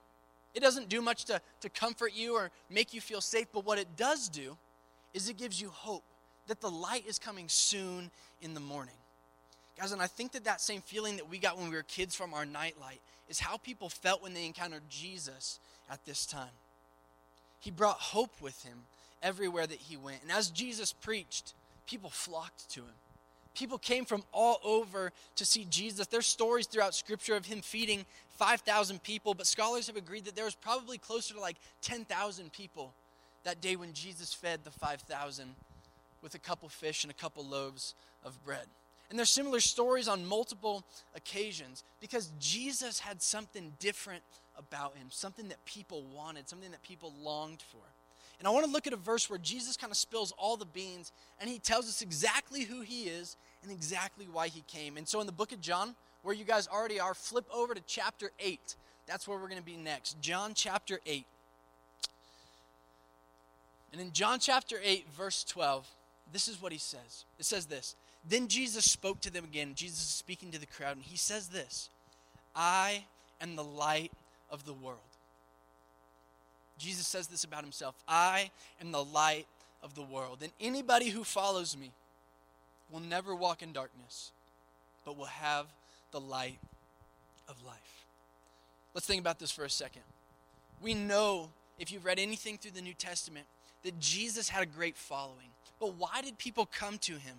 It 0.54 0.60
doesn't 0.60 0.88
do 0.88 1.02
much 1.02 1.26
to, 1.26 1.40
to 1.60 1.68
comfort 1.68 2.12
you 2.14 2.34
or 2.34 2.50
make 2.70 2.94
you 2.94 3.00
feel 3.00 3.20
safe, 3.20 3.46
but 3.52 3.66
what 3.66 3.78
it 3.78 3.88
does 3.96 4.28
do 4.28 4.56
is 5.16 5.30
it 5.30 5.38
gives 5.38 5.58
you 5.60 5.70
hope 5.70 6.04
that 6.46 6.60
the 6.60 6.70
light 6.70 7.04
is 7.08 7.18
coming 7.18 7.48
soon 7.48 8.10
in 8.42 8.52
the 8.52 8.60
morning. 8.60 8.94
Guys, 9.78 9.92
and 9.92 10.02
I 10.02 10.06
think 10.06 10.32
that 10.32 10.44
that 10.44 10.60
same 10.60 10.82
feeling 10.82 11.16
that 11.16 11.28
we 11.28 11.38
got 11.38 11.56
when 11.56 11.70
we 11.70 11.74
were 11.74 11.82
kids 11.82 12.14
from 12.14 12.34
our 12.34 12.44
nightlight 12.44 13.00
is 13.28 13.40
how 13.40 13.56
people 13.56 13.88
felt 13.88 14.22
when 14.22 14.34
they 14.34 14.44
encountered 14.44 14.82
Jesus 14.90 15.58
at 15.90 16.04
this 16.04 16.26
time. 16.26 16.52
He 17.60 17.70
brought 17.70 17.96
hope 17.96 18.30
with 18.42 18.62
him 18.62 18.82
everywhere 19.22 19.66
that 19.66 19.78
he 19.78 19.96
went. 19.96 20.22
And 20.22 20.30
as 20.30 20.50
Jesus 20.50 20.92
preached, 20.92 21.54
people 21.86 22.10
flocked 22.10 22.70
to 22.72 22.80
him. 22.80 22.94
People 23.54 23.78
came 23.78 24.04
from 24.04 24.22
all 24.32 24.60
over 24.62 25.12
to 25.36 25.46
see 25.46 25.66
Jesus. 25.70 26.06
There's 26.06 26.26
stories 26.26 26.66
throughout 26.66 26.94
Scripture 26.94 27.36
of 27.36 27.46
him 27.46 27.62
feeding 27.62 28.04
5,000 28.36 29.02
people, 29.02 29.32
but 29.32 29.46
scholars 29.46 29.86
have 29.86 29.96
agreed 29.96 30.26
that 30.26 30.36
there 30.36 30.44
was 30.44 30.54
probably 30.54 30.98
closer 30.98 31.32
to 31.32 31.40
like 31.40 31.56
10,000 31.80 32.52
people 32.52 32.92
that 33.46 33.60
day 33.60 33.76
when 33.76 33.92
Jesus 33.92 34.34
fed 34.34 34.60
the 34.64 34.70
5,000 34.70 35.54
with 36.20 36.34
a 36.34 36.38
couple 36.38 36.68
fish 36.68 37.04
and 37.04 37.10
a 37.10 37.14
couple 37.14 37.44
loaves 37.44 37.94
of 38.24 38.44
bread. 38.44 38.66
And 39.08 39.16
there's 39.16 39.30
similar 39.30 39.60
stories 39.60 40.08
on 40.08 40.26
multiple 40.26 40.84
occasions 41.14 41.84
because 42.00 42.30
Jesus 42.40 42.98
had 42.98 43.22
something 43.22 43.72
different 43.78 44.24
about 44.58 44.96
him, 44.96 45.06
something 45.10 45.48
that 45.48 45.64
people 45.64 46.02
wanted, 46.12 46.48
something 46.48 46.72
that 46.72 46.82
people 46.82 47.12
longed 47.22 47.62
for. 47.70 47.78
And 48.40 48.48
I 48.48 48.50
want 48.50 48.66
to 48.66 48.70
look 48.70 48.88
at 48.88 48.92
a 48.92 48.96
verse 48.96 49.30
where 49.30 49.38
Jesus 49.38 49.76
kind 49.76 49.92
of 49.92 49.96
spills 49.96 50.32
all 50.36 50.56
the 50.56 50.66
beans 50.66 51.12
and 51.40 51.48
he 51.48 51.60
tells 51.60 51.86
us 51.86 52.02
exactly 52.02 52.64
who 52.64 52.80
he 52.80 53.04
is 53.04 53.36
and 53.62 53.70
exactly 53.70 54.26
why 54.30 54.48
he 54.48 54.62
came. 54.66 54.96
And 54.96 55.06
so 55.06 55.20
in 55.20 55.26
the 55.26 55.32
book 55.32 55.52
of 55.52 55.60
John, 55.60 55.94
where 56.22 56.34
you 56.34 56.44
guys 56.44 56.66
already 56.66 56.98
are, 56.98 57.14
flip 57.14 57.46
over 57.54 57.74
to 57.74 57.80
chapter 57.86 58.32
8. 58.40 58.74
That's 59.06 59.28
where 59.28 59.38
we're 59.38 59.48
going 59.48 59.60
to 59.60 59.64
be 59.64 59.76
next. 59.76 60.20
John 60.20 60.52
chapter 60.52 60.98
8. 61.06 61.24
And 63.96 64.08
in 64.08 64.12
John 64.12 64.38
chapter 64.38 64.76
8, 64.84 65.06
verse 65.16 65.42
12, 65.44 65.88
this 66.30 66.48
is 66.48 66.60
what 66.60 66.70
he 66.70 66.76
says. 66.76 67.24
It 67.38 67.46
says 67.46 67.64
this 67.64 67.96
Then 68.28 68.46
Jesus 68.46 68.84
spoke 68.84 69.22
to 69.22 69.32
them 69.32 69.44
again. 69.44 69.72
Jesus 69.74 70.00
is 70.00 70.08
speaking 70.10 70.50
to 70.50 70.58
the 70.58 70.66
crowd, 70.66 70.96
and 70.96 71.04
he 71.04 71.16
says 71.16 71.48
this 71.48 71.88
I 72.54 73.04
am 73.40 73.56
the 73.56 73.64
light 73.64 74.12
of 74.50 74.66
the 74.66 74.74
world. 74.74 74.98
Jesus 76.76 77.06
says 77.06 77.28
this 77.28 77.44
about 77.44 77.62
himself 77.62 77.94
I 78.06 78.50
am 78.82 78.92
the 78.92 79.02
light 79.02 79.46
of 79.82 79.94
the 79.94 80.02
world. 80.02 80.40
And 80.42 80.52
anybody 80.60 81.08
who 81.08 81.24
follows 81.24 81.74
me 81.74 81.90
will 82.92 83.00
never 83.00 83.34
walk 83.34 83.62
in 83.62 83.72
darkness, 83.72 84.30
but 85.06 85.16
will 85.16 85.24
have 85.24 85.68
the 86.10 86.20
light 86.20 86.58
of 87.48 87.64
life. 87.64 88.04
Let's 88.92 89.06
think 89.06 89.22
about 89.22 89.38
this 89.38 89.50
for 89.50 89.64
a 89.64 89.70
second. 89.70 90.02
We 90.82 90.92
know, 90.92 91.48
if 91.78 91.90
you've 91.90 92.04
read 92.04 92.18
anything 92.18 92.58
through 92.58 92.72
the 92.72 92.82
New 92.82 92.92
Testament, 92.92 93.46
that 93.86 94.00
Jesus 94.00 94.48
had 94.48 94.64
a 94.64 94.66
great 94.66 94.96
following. 94.96 95.46
But 95.78 95.94
why 95.94 96.20
did 96.20 96.38
people 96.38 96.66
come 96.66 96.98
to 96.98 97.12
him? 97.12 97.36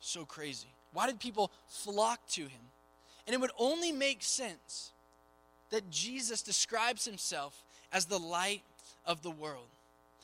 So 0.00 0.24
crazy. 0.24 0.66
Why 0.92 1.06
did 1.06 1.20
people 1.20 1.52
flock 1.68 2.26
to 2.30 2.42
him? 2.42 2.60
And 3.26 3.34
it 3.34 3.40
would 3.40 3.52
only 3.56 3.92
make 3.92 4.24
sense 4.24 4.90
that 5.70 5.88
Jesus 5.88 6.42
describes 6.42 7.04
himself 7.04 7.62
as 7.92 8.06
the 8.06 8.18
light 8.18 8.62
of 9.06 9.22
the 9.22 9.30
world. 9.30 9.68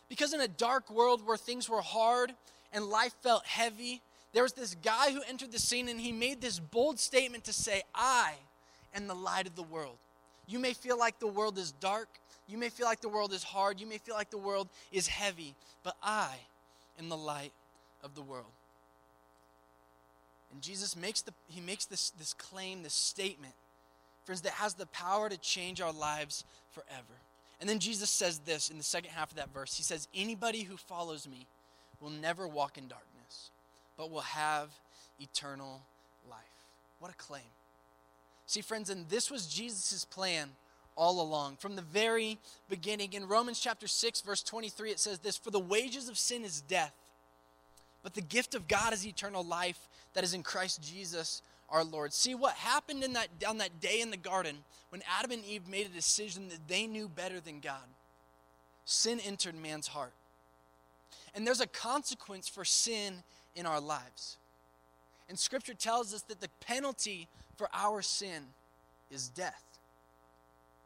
Because 0.09 0.35
in 0.35 0.41
a 0.41 0.49
dark 0.49 0.91
world 0.91 1.25
where 1.25 1.37
things 1.37 1.69
were 1.69 1.81
hard 1.81 2.33
and 2.73 2.87
life 2.87 3.15
felt 3.23 3.47
heavy, 3.47 4.03
there 4.33 4.43
was 4.43 4.55
this 4.55 4.75
guy 4.83 5.13
who 5.13 5.23
entered 5.29 5.53
the 5.53 5.59
scene 5.61 5.89
and 5.89 6.01
he 6.01 6.11
made 6.11 6.41
this 6.41 6.59
bold 6.59 6.99
statement 6.99 7.45
to 7.45 7.53
say, 7.53 7.83
I 7.95 8.35
am 8.93 9.07
the 9.07 9.15
light 9.15 9.47
of 9.47 9.55
the 9.55 9.63
world. 9.63 9.99
You 10.49 10.59
may 10.59 10.73
feel 10.73 10.99
like 10.99 11.21
the 11.21 11.29
world 11.29 11.59
is 11.59 11.71
dark, 11.71 12.09
you 12.51 12.59
may 12.59 12.69
feel 12.69 12.87
like 12.87 13.01
the 13.01 13.09
world 13.09 13.33
is 13.33 13.45
hard. 13.45 13.81
You 13.81 13.87
may 13.87 13.99
feel 13.99 14.15
like 14.15 14.31
the 14.31 14.39
world 14.39 14.69
is 14.91 15.07
heavy. 15.07 15.55
But 15.85 15.97
I 16.03 16.35
am 16.99 17.09
the 17.09 17.17
light 17.17 17.53
of 18.03 18.15
the 18.15 18.23
world. 18.23 18.53
And 20.53 20.61
Jesus 20.61 20.97
makes, 20.97 21.23
the, 21.23 21.33
he 21.49 21.61
makes 21.61 21.85
this, 21.85 22.11
this 22.11 22.35
claim, 22.35 22.83
this 22.83 22.95
statement, 22.95 23.55
friends, 24.25 24.41
that 24.43 24.53
has 24.53 24.75
the 24.75 24.87
power 24.87 25.29
to 25.29 25.39
change 25.39 25.81
our 25.81 25.93
lives 25.93 26.45
forever. 26.73 27.21
And 27.61 27.69
then 27.69 27.79
Jesus 27.79 28.11
says 28.11 28.41
this 28.41 28.69
in 28.69 28.79
the 28.79 28.83
second 28.83 29.11
half 29.11 29.31
of 29.31 29.37
that 29.37 29.55
verse. 29.55 29.77
He 29.77 29.83
says, 29.83 30.09
Anybody 30.15 30.63
who 30.63 30.77
follows 30.77 31.29
me 31.29 31.47
will 32.01 32.11
never 32.11 32.49
walk 32.49 32.79
in 32.79 32.89
darkness, 32.89 33.51
but 33.97 34.11
will 34.11 34.21
have 34.21 34.71
eternal 35.21 35.83
life. 36.29 36.39
What 36.99 37.13
a 37.13 37.17
claim. 37.17 37.43
See, 38.47 38.63
friends, 38.63 38.91
and 38.91 39.09
this 39.09 39.31
was 39.31 39.47
Jesus' 39.47 40.05
plan 40.05 40.51
all 40.97 41.21
along. 41.21 41.57
From 41.57 41.77
the 41.77 41.83
very 41.83 42.39
beginning, 42.69 43.13
in 43.13 43.29
Romans 43.29 43.61
chapter 43.61 43.87
6, 43.87 44.21
verse 44.23 44.43
23, 44.43 44.91
it 44.91 45.01
says 45.01 45.19
this 45.19 45.37
For 45.37 45.51
the 45.51 45.61
wages 45.61 46.09
of 46.09 46.19
sin 46.19 46.45
is 46.45 46.61
death, 46.61 46.95
but 48.03 48.15
the 48.15 48.21
gift 48.21 48.55
of 48.55 48.69
God 48.69 48.93
is 48.93 49.07
eternal 49.07 49.45
life 49.45 49.89
that 50.15 50.25
is 50.25 50.35
in 50.35 50.43
Christ 50.43 50.83
Jesus 50.83 51.43
our 51.71 51.85
Lord. 51.85 52.13
See 52.13 52.35
what 52.35 52.55
happened 52.55 53.05
in 53.05 53.13
that 53.15 53.29
on 53.49 53.59
that 53.59 53.81
day 53.81 54.01
in 54.01 54.11
the 54.11 54.17
garden 54.17 54.57
when 54.91 55.03
Adam 55.19 55.31
and 55.31 55.45
Eve 55.45 55.69
made 55.69 55.87
a 55.87 55.91
decision 55.91 56.49
that 56.49 56.67
they 56.69 56.87
knew 56.87 57.09
better 57.09 57.41
than 57.41 57.61
God. 57.61 57.87
Sin 58.85 59.21
entered 59.25 59.55
man's 59.55 59.87
heart. 59.87 60.13
And 61.35 61.47
there's 61.47 61.61
a 61.61 61.67
consequence 61.67 62.49
for 62.49 62.65
sin 62.65 63.23
in 63.55 63.67
our 63.67 63.81
lives. 63.81 64.37
And 65.29 65.39
scripture 65.39 65.75
tells 65.75 66.13
us 66.13 66.23
that 66.23 66.41
the 66.41 66.49
penalty 66.61 67.29
for 67.57 67.69
our 67.73 68.03
sin 68.03 68.43
is 69.11 69.29
death. 69.29 69.63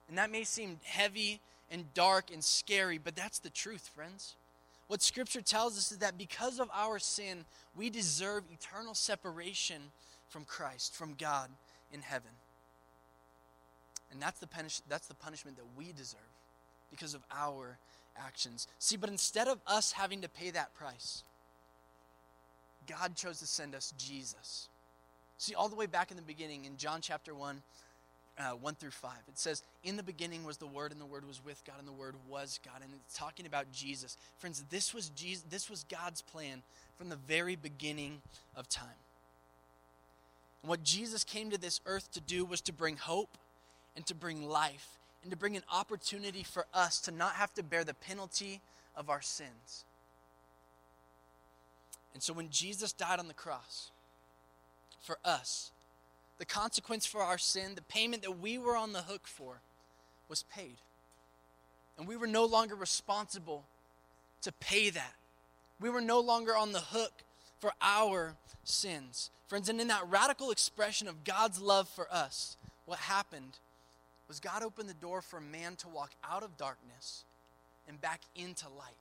And 0.08 0.18
that 0.18 0.30
may 0.30 0.44
seem 0.44 0.78
heavy 0.84 1.40
and 1.70 1.92
dark 1.94 2.30
and 2.32 2.42
scary, 2.42 2.99
but 2.99 3.16
that's 3.16 3.38
the 3.38 3.50
truth, 3.50 3.90
friends. 3.94 4.34
What 4.87 5.02
scripture 5.02 5.40
tells 5.40 5.78
us 5.78 5.92
is 5.92 5.99
that 5.99 6.18
because 6.18 6.61
of 6.61 6.68
our 6.75 6.99
sin, 6.99 7.44
we 7.76 7.88
deserve 7.88 8.44
eternal 8.52 8.94
separation 8.94 9.80
from 10.28 10.44
Christ, 10.44 10.94
from 10.94 11.14
God 11.14 11.49
in 11.92 12.02
heaven. 12.02 12.30
And 14.12 14.20
that's 14.20 14.38
the, 14.38 14.46
punish- 14.46 14.82
that's 14.88 15.06
the 15.06 15.14
punishment 15.14 15.56
that 15.56 15.64
we 15.76 15.92
deserve 15.92 16.20
because 16.90 17.14
of 17.14 17.23
our 17.32 17.78
actions. 18.16 18.68
See, 18.78 18.96
but 18.96 19.11
instead 19.11 19.49
of 19.49 19.58
us 19.66 19.92
having 19.92 20.20
to 20.20 20.28
pay 20.28 20.50
that 20.50 20.75
price, 20.75 21.25
God 22.87 23.16
chose 23.16 23.40
to 23.40 23.46
send 23.46 23.75
us 23.75 23.92
Jesus. 23.99 24.68
See, 25.38 25.54
all 25.54 25.68
the 25.68 25.76
way 25.76 25.87
back 25.87 26.11
in 26.11 26.16
the 26.16 26.23
beginning, 26.23 26.64
in 26.64 26.76
John 26.76 27.00
chapter 27.00 27.34
1, 27.34 27.62
uh, 28.38 28.50
1 28.50 28.74
through 28.74 28.90
5, 28.90 29.12
it 29.28 29.38
says, 29.38 29.62
In 29.82 29.96
the 29.96 30.02
beginning 30.02 30.44
was 30.44 30.56
the 30.56 30.66
Word, 30.66 30.92
and 30.92 31.00
the 31.00 31.06
Word 31.06 31.26
was 31.26 31.44
with 31.44 31.62
God, 31.64 31.76
and 31.78 31.86
the 31.86 31.92
Word 31.92 32.14
was 32.28 32.58
God. 32.64 32.82
And 32.82 32.90
it's 32.94 33.16
talking 33.16 33.46
about 33.46 33.70
Jesus. 33.72 34.16
Friends, 34.38 34.64
this 34.70 34.92
was, 34.92 35.10
Jesus, 35.10 35.44
this 35.48 35.70
was 35.70 35.84
God's 35.84 36.22
plan 36.22 36.62
from 36.96 37.08
the 37.08 37.16
very 37.16 37.56
beginning 37.56 38.22
of 38.56 38.68
time. 38.68 38.88
And 40.62 40.70
what 40.70 40.82
Jesus 40.82 41.24
came 41.24 41.50
to 41.50 41.58
this 41.58 41.80
earth 41.86 42.10
to 42.12 42.20
do 42.20 42.44
was 42.44 42.60
to 42.62 42.72
bring 42.72 42.96
hope 42.96 43.36
and 43.96 44.04
to 44.06 44.14
bring 44.14 44.48
life 44.48 44.98
and 45.22 45.30
to 45.30 45.36
bring 45.36 45.56
an 45.56 45.62
opportunity 45.72 46.42
for 46.42 46.66
us 46.74 47.00
to 47.00 47.10
not 47.10 47.32
have 47.34 47.52
to 47.54 47.62
bear 47.62 47.84
the 47.84 47.94
penalty 47.94 48.60
of 48.96 49.10
our 49.10 49.22
sins. 49.22 49.84
And 52.12 52.22
so 52.22 52.32
when 52.32 52.48
Jesus 52.50 52.92
died 52.92 53.18
on 53.18 53.28
the 53.28 53.34
cross 53.34 53.90
for 55.00 55.18
us, 55.24 55.72
the 56.44 56.52
consequence 56.52 57.06
for 57.06 57.22
our 57.22 57.38
sin, 57.38 57.74
the 57.74 57.80
payment 57.80 58.22
that 58.22 58.38
we 58.38 58.58
were 58.58 58.76
on 58.76 58.92
the 58.92 59.00
hook 59.00 59.26
for, 59.26 59.62
was 60.28 60.42
paid. 60.54 60.76
And 61.96 62.06
we 62.06 62.18
were 62.18 62.26
no 62.26 62.44
longer 62.44 62.74
responsible 62.74 63.64
to 64.42 64.52
pay 64.52 64.90
that. 64.90 65.14
We 65.80 65.88
were 65.88 66.02
no 66.02 66.20
longer 66.20 66.54
on 66.54 66.72
the 66.72 66.80
hook 66.80 67.12
for 67.60 67.72
our 67.80 68.34
sins. 68.62 69.30
Friends, 69.48 69.70
and 69.70 69.80
in 69.80 69.88
that 69.88 70.06
radical 70.10 70.50
expression 70.50 71.08
of 71.08 71.24
God's 71.24 71.62
love 71.62 71.88
for 71.88 72.12
us, 72.12 72.58
what 72.84 72.98
happened 72.98 73.58
was 74.28 74.38
God 74.38 74.62
opened 74.62 74.90
the 74.90 74.94
door 74.94 75.22
for 75.22 75.40
man 75.40 75.76
to 75.76 75.88
walk 75.88 76.10
out 76.30 76.42
of 76.42 76.58
darkness 76.58 77.24
and 77.88 77.98
back 78.02 78.20
into 78.36 78.66
light. 78.68 79.00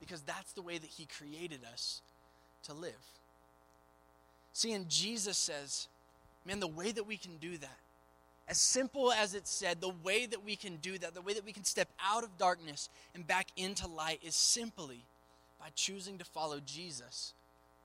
Because 0.00 0.22
that's 0.22 0.52
the 0.54 0.62
way 0.62 0.78
that 0.78 0.90
He 0.90 1.06
created 1.06 1.60
us 1.72 2.02
to 2.64 2.74
live. 2.74 2.94
See, 4.52 4.72
and 4.72 4.88
Jesus 4.88 5.38
says, 5.38 5.86
man, 6.46 6.60
the 6.60 6.66
way 6.66 6.92
that 6.92 7.06
we 7.06 7.16
can 7.16 7.36
do 7.36 7.56
that, 7.58 7.78
as 8.46 8.58
simple 8.58 9.10
as 9.10 9.34
it 9.34 9.46
said, 9.46 9.80
the 9.80 9.94
way 10.02 10.26
that 10.26 10.44
we 10.44 10.56
can 10.56 10.76
do 10.76 10.98
that, 10.98 11.14
the 11.14 11.22
way 11.22 11.32
that 11.32 11.44
we 11.44 11.52
can 11.52 11.64
step 11.64 11.88
out 12.04 12.24
of 12.24 12.36
darkness 12.36 12.90
and 13.14 13.26
back 13.26 13.48
into 13.56 13.86
light 13.86 14.20
is 14.22 14.34
simply 14.34 15.04
by 15.58 15.68
choosing 15.74 16.18
to 16.18 16.24
follow 16.24 16.60
Jesus 16.64 17.32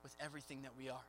with 0.04 0.16
everything 0.20 0.64
that 0.64 0.72
we 0.78 0.90
are. 0.90 1.06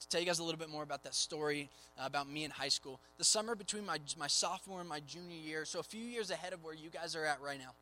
To 0.00 0.08
tell 0.08 0.20
you 0.20 0.26
guys 0.26 0.38
a 0.38 0.44
little 0.44 0.58
bit 0.58 0.68
more 0.68 0.82
about 0.82 1.02
that 1.04 1.14
story 1.14 1.70
uh, 1.98 2.04
about 2.04 2.28
me 2.28 2.44
in 2.44 2.50
high 2.50 2.68
school, 2.68 3.00
the 3.16 3.24
summer 3.24 3.54
between 3.54 3.86
my, 3.86 3.98
my 4.18 4.26
sophomore 4.26 4.80
and 4.80 4.88
my 4.88 5.00
junior 5.00 5.36
year, 5.36 5.64
so 5.64 5.80
a 5.80 5.82
few 5.82 6.04
years 6.04 6.30
ahead 6.30 6.52
of 6.52 6.62
where 6.62 6.74
you 6.74 6.90
guys 6.90 7.16
are 7.16 7.24
at 7.24 7.40
right 7.40 7.58
now, 7.58 7.72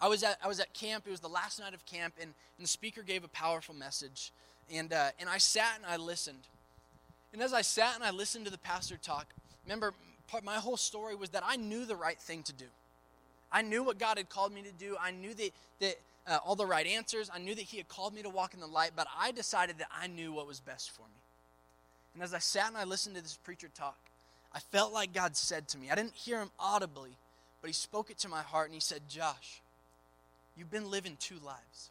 I 0.00 0.08
was 0.08 0.22
at, 0.22 0.38
I 0.42 0.48
was 0.48 0.60
at 0.60 0.72
camp. 0.74 1.04
It 1.06 1.10
was 1.10 1.20
the 1.20 1.28
last 1.28 1.58
night 1.58 1.74
of 1.74 1.84
camp, 1.86 2.14
and, 2.20 2.32
and 2.56 2.64
the 2.64 2.68
speaker 2.68 3.02
gave 3.02 3.24
a 3.24 3.28
powerful 3.28 3.74
message. 3.74 4.32
And, 4.72 4.92
uh, 4.92 5.10
and 5.18 5.28
I 5.28 5.38
sat 5.38 5.76
and 5.76 5.86
I 5.86 5.96
listened. 5.96 6.46
And 7.32 7.42
as 7.42 7.52
I 7.52 7.62
sat 7.62 7.94
and 7.94 8.04
I 8.04 8.10
listened 8.10 8.44
to 8.46 8.50
the 8.50 8.58
pastor 8.58 8.96
talk, 8.96 9.26
remember, 9.64 9.92
part, 10.28 10.44
my 10.44 10.56
whole 10.56 10.76
story 10.76 11.14
was 11.14 11.30
that 11.30 11.42
I 11.46 11.56
knew 11.56 11.84
the 11.84 11.96
right 11.96 12.18
thing 12.18 12.42
to 12.44 12.52
do. 12.52 12.66
I 13.50 13.62
knew 13.62 13.82
what 13.82 13.98
God 13.98 14.18
had 14.18 14.28
called 14.28 14.52
me 14.52 14.62
to 14.62 14.72
do. 14.72 14.96
I 15.00 15.10
knew 15.10 15.34
that, 15.34 15.50
that 15.80 15.94
uh, 16.26 16.38
all 16.44 16.54
the 16.54 16.66
right 16.66 16.86
answers. 16.86 17.30
I 17.32 17.38
knew 17.38 17.54
that 17.54 17.62
He 17.62 17.78
had 17.78 17.88
called 17.88 18.14
me 18.14 18.22
to 18.22 18.28
walk 18.28 18.54
in 18.54 18.60
the 18.60 18.66
light, 18.66 18.92
but 18.94 19.06
I 19.18 19.32
decided 19.32 19.78
that 19.78 19.88
I 19.90 20.06
knew 20.06 20.32
what 20.32 20.46
was 20.46 20.60
best 20.60 20.90
for 20.90 21.02
me. 21.02 21.20
And 22.14 22.22
as 22.22 22.34
I 22.34 22.38
sat 22.38 22.68
and 22.68 22.76
I 22.76 22.84
listened 22.84 23.16
to 23.16 23.22
this 23.22 23.38
preacher 23.42 23.68
talk, 23.74 23.96
I 24.52 24.58
felt 24.58 24.92
like 24.92 25.12
God 25.12 25.36
said 25.36 25.68
to 25.68 25.78
me, 25.78 25.90
I 25.90 25.94
didn't 25.94 26.14
hear 26.14 26.40
Him 26.40 26.50
audibly, 26.58 27.10
but 27.60 27.68
He 27.68 27.74
spoke 27.74 28.10
it 28.10 28.18
to 28.18 28.28
my 28.28 28.42
heart 28.42 28.66
and 28.66 28.74
He 28.74 28.80
said, 28.80 29.02
Josh, 29.08 29.60
you've 30.56 30.70
been 30.70 30.90
living 30.90 31.16
two 31.20 31.36
lives. 31.44 31.90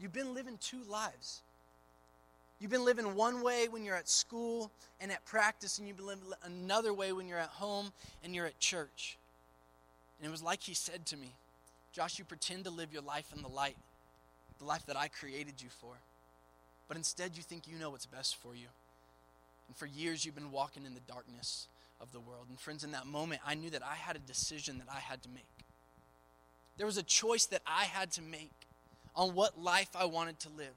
You've 0.00 0.12
been 0.12 0.34
living 0.34 0.58
two 0.60 0.82
lives. 0.88 1.42
You've 2.58 2.70
been 2.70 2.84
living 2.84 3.14
one 3.14 3.42
way 3.42 3.68
when 3.68 3.84
you're 3.84 3.96
at 3.96 4.08
school 4.08 4.70
and 5.00 5.10
at 5.12 5.24
practice, 5.24 5.78
and 5.78 5.86
you've 5.86 5.96
been 5.96 6.06
living 6.06 6.24
another 6.44 6.92
way 6.92 7.12
when 7.12 7.28
you're 7.28 7.38
at 7.38 7.48
home 7.48 7.92
and 8.24 8.34
you're 8.34 8.46
at 8.46 8.58
church. 8.58 9.16
And 10.18 10.28
it 10.28 10.30
was 10.30 10.42
like 10.42 10.62
he 10.62 10.74
said 10.74 11.06
to 11.06 11.16
me, 11.16 11.32
Josh, 11.92 12.18
you 12.18 12.24
pretend 12.24 12.64
to 12.64 12.70
live 12.70 12.92
your 12.92 13.02
life 13.02 13.32
in 13.34 13.42
the 13.42 13.48
light, 13.48 13.76
the 14.58 14.64
life 14.64 14.86
that 14.86 14.96
I 14.96 15.08
created 15.08 15.54
you 15.62 15.68
for. 15.68 15.92
But 16.88 16.96
instead, 16.96 17.36
you 17.36 17.42
think 17.42 17.66
you 17.66 17.76
know 17.78 17.90
what's 17.90 18.06
best 18.06 18.36
for 18.36 18.54
you. 18.54 18.66
And 19.68 19.76
for 19.76 19.86
years, 19.86 20.24
you've 20.24 20.34
been 20.34 20.52
walking 20.52 20.84
in 20.84 20.94
the 20.94 21.00
darkness 21.00 21.66
of 22.00 22.12
the 22.12 22.20
world. 22.20 22.46
And 22.48 22.58
friends, 22.58 22.84
in 22.84 22.92
that 22.92 23.06
moment, 23.06 23.40
I 23.46 23.54
knew 23.54 23.70
that 23.70 23.82
I 23.82 23.94
had 23.94 24.16
a 24.16 24.20
decision 24.20 24.78
that 24.78 24.88
I 24.92 25.00
had 25.00 25.22
to 25.22 25.28
make. 25.28 25.44
There 26.76 26.86
was 26.86 26.96
a 26.96 27.02
choice 27.02 27.46
that 27.46 27.62
I 27.66 27.84
had 27.84 28.10
to 28.12 28.22
make 28.22 28.50
on 29.14 29.34
what 29.34 29.60
life 29.62 29.90
I 29.94 30.04
wanted 30.04 30.38
to 30.40 30.48
live. 30.56 30.74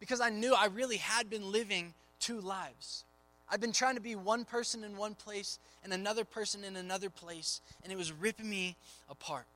Because 0.00 0.20
I 0.20 0.30
knew 0.30 0.54
I 0.54 0.66
really 0.66 0.98
had 0.98 1.28
been 1.28 1.50
living 1.50 1.94
two 2.20 2.40
lives. 2.40 3.04
I'd 3.50 3.60
been 3.60 3.72
trying 3.72 3.94
to 3.94 4.00
be 4.00 4.14
one 4.14 4.44
person 4.44 4.84
in 4.84 4.96
one 4.96 5.14
place 5.14 5.58
and 5.82 5.92
another 5.92 6.24
person 6.24 6.64
in 6.64 6.76
another 6.76 7.10
place, 7.10 7.60
and 7.82 7.92
it 7.92 7.96
was 7.96 8.12
ripping 8.12 8.48
me 8.48 8.76
apart. 9.10 9.46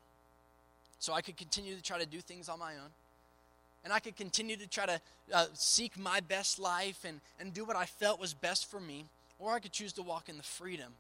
So 0.99 1.13
I 1.13 1.21
could 1.21 1.37
continue 1.37 1.75
to 1.75 1.83
try 1.83 1.99
to 1.99 2.07
do 2.07 2.21
things 2.21 2.49
on 2.49 2.59
my 2.59 2.75
own. 2.75 2.91
And 3.85 3.93
I 3.93 3.99
could 3.99 4.17
continue 4.17 4.57
to 4.57 4.67
try 4.69 4.87
to 4.87 5.01
uh, 5.35 5.47
seek 5.55 5.99
my 5.99 6.21
best 6.21 6.59
life 6.61 7.05
and, 7.05 7.21
and 7.41 7.53
do 7.53 7.65
what 7.65 7.75
I 7.75 7.85
felt 7.85 8.21
was 8.21 8.33
best 8.33 8.71
for 8.71 8.79
me. 8.79 9.07
Or 9.41 9.53
I 9.53 9.59
could 9.59 9.73
choose 9.73 9.93
to 9.95 10.03
walk 10.03 10.29
in 10.29 10.37
the 10.37 10.45
freedom 10.45 10.93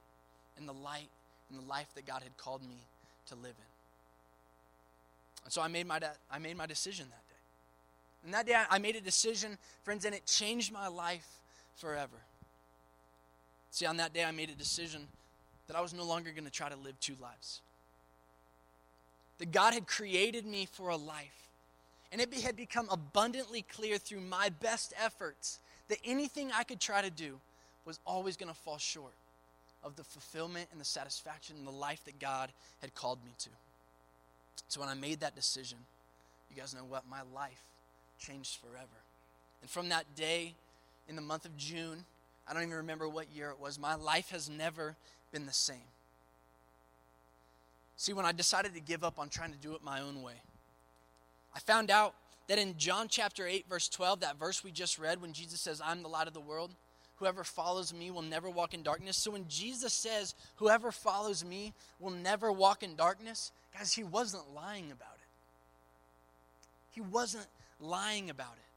and 0.58 0.68
the 0.68 0.72
light 0.72 1.08
and 1.48 1.62
the 1.62 1.68
life 1.68 1.86
that 1.94 2.06
God 2.06 2.22
had 2.24 2.36
called 2.36 2.62
me 2.62 2.74
to 3.28 3.36
live 3.36 3.54
in. 3.56 3.71
And 5.44 5.52
so 5.52 5.62
I 5.62 5.68
made 5.68 5.86
my, 5.86 5.98
de- 5.98 6.12
I 6.30 6.38
made 6.38 6.56
my 6.56 6.66
decision 6.66 7.06
that 7.10 7.28
day. 7.28 8.24
And 8.24 8.34
that 8.34 8.46
day 8.46 8.56
I 8.70 8.78
made 8.78 8.96
a 8.96 9.00
decision, 9.00 9.58
friends, 9.82 10.04
and 10.04 10.14
it 10.14 10.26
changed 10.26 10.72
my 10.72 10.88
life 10.88 11.26
forever. 11.76 12.16
See, 13.70 13.86
on 13.86 13.96
that 13.96 14.12
day 14.12 14.24
I 14.24 14.30
made 14.30 14.50
a 14.50 14.54
decision 14.54 15.08
that 15.66 15.76
I 15.76 15.80
was 15.80 15.94
no 15.94 16.04
longer 16.04 16.30
going 16.30 16.44
to 16.44 16.50
try 16.50 16.68
to 16.68 16.76
live 16.76 16.98
two 17.00 17.14
lives 17.20 17.60
that 19.38 19.50
God 19.50 19.74
had 19.74 19.88
created 19.88 20.46
me 20.46 20.68
for 20.70 20.90
a 20.90 20.96
life. 20.96 21.48
And 22.12 22.20
it 22.20 22.32
had 22.42 22.54
become 22.54 22.86
abundantly 22.92 23.62
clear 23.62 23.98
through 23.98 24.20
my 24.20 24.50
best 24.60 24.94
efforts 25.02 25.58
that 25.88 25.98
anything 26.04 26.52
I 26.54 26.62
could 26.62 26.78
try 26.78 27.02
to 27.02 27.10
do 27.10 27.40
was 27.84 27.98
always 28.06 28.36
going 28.36 28.50
to 28.52 28.54
fall 28.56 28.78
short 28.78 29.14
of 29.82 29.96
the 29.96 30.04
fulfillment 30.04 30.68
and 30.70 30.80
the 30.80 30.84
satisfaction 30.84 31.56
and 31.56 31.66
the 31.66 31.72
life 31.72 32.04
that 32.04 32.20
God 32.20 32.52
had 32.80 32.94
called 32.94 33.18
me 33.24 33.32
to. 33.38 33.48
So 34.68 34.80
when 34.80 34.88
I 34.88 34.94
made 34.94 35.20
that 35.20 35.34
decision, 35.34 35.78
you 36.50 36.60
guys 36.60 36.74
know 36.74 36.84
what? 36.84 37.04
My 37.08 37.22
life 37.34 37.62
changed 38.18 38.58
forever. 38.60 38.86
And 39.60 39.70
from 39.70 39.88
that 39.90 40.14
day 40.14 40.54
in 41.08 41.16
the 41.16 41.22
month 41.22 41.44
of 41.44 41.56
June, 41.56 42.04
I 42.48 42.52
don't 42.52 42.62
even 42.62 42.74
remember 42.74 43.08
what 43.08 43.26
year 43.34 43.50
it 43.50 43.60
was, 43.60 43.78
my 43.78 43.94
life 43.94 44.30
has 44.30 44.48
never 44.48 44.96
been 45.32 45.46
the 45.46 45.52
same. 45.52 45.76
See, 47.96 48.12
when 48.12 48.26
I 48.26 48.32
decided 48.32 48.74
to 48.74 48.80
give 48.80 49.04
up 49.04 49.18
on 49.18 49.28
trying 49.28 49.52
to 49.52 49.58
do 49.58 49.74
it 49.74 49.84
my 49.84 50.00
own 50.00 50.22
way, 50.22 50.34
I 51.54 51.60
found 51.60 51.90
out 51.90 52.14
that 52.48 52.58
in 52.58 52.76
John 52.76 53.08
chapter 53.08 53.46
8, 53.46 53.66
verse 53.68 53.88
12, 53.88 54.20
that 54.20 54.38
verse 54.38 54.64
we 54.64 54.72
just 54.72 54.98
read, 54.98 55.22
when 55.22 55.32
Jesus 55.32 55.60
says, 55.60 55.80
I'm 55.84 56.02
the 56.02 56.08
light 56.08 56.26
of 56.26 56.34
the 56.34 56.40
world, 56.40 56.70
Whoever 57.16 57.44
follows 57.44 57.94
me 57.94 58.10
will 58.10 58.22
never 58.22 58.50
walk 58.50 58.74
in 58.74 58.82
darkness. 58.82 59.16
So 59.16 59.30
when 59.30 59.46
Jesus 59.48 59.92
says, 59.92 60.34
Whoever 60.56 60.90
follows 60.90 61.44
me 61.44 61.72
will 62.00 62.10
never 62.10 62.50
walk 62.50 62.82
in 62.82 62.96
darkness, 62.96 63.52
guys, 63.76 63.92
he 63.92 64.02
wasn't 64.02 64.54
lying 64.54 64.90
about 64.90 65.14
it. 65.14 65.28
He 66.90 67.00
wasn't 67.00 67.46
lying 67.80 68.30
about 68.30 68.54
it. 68.54 68.72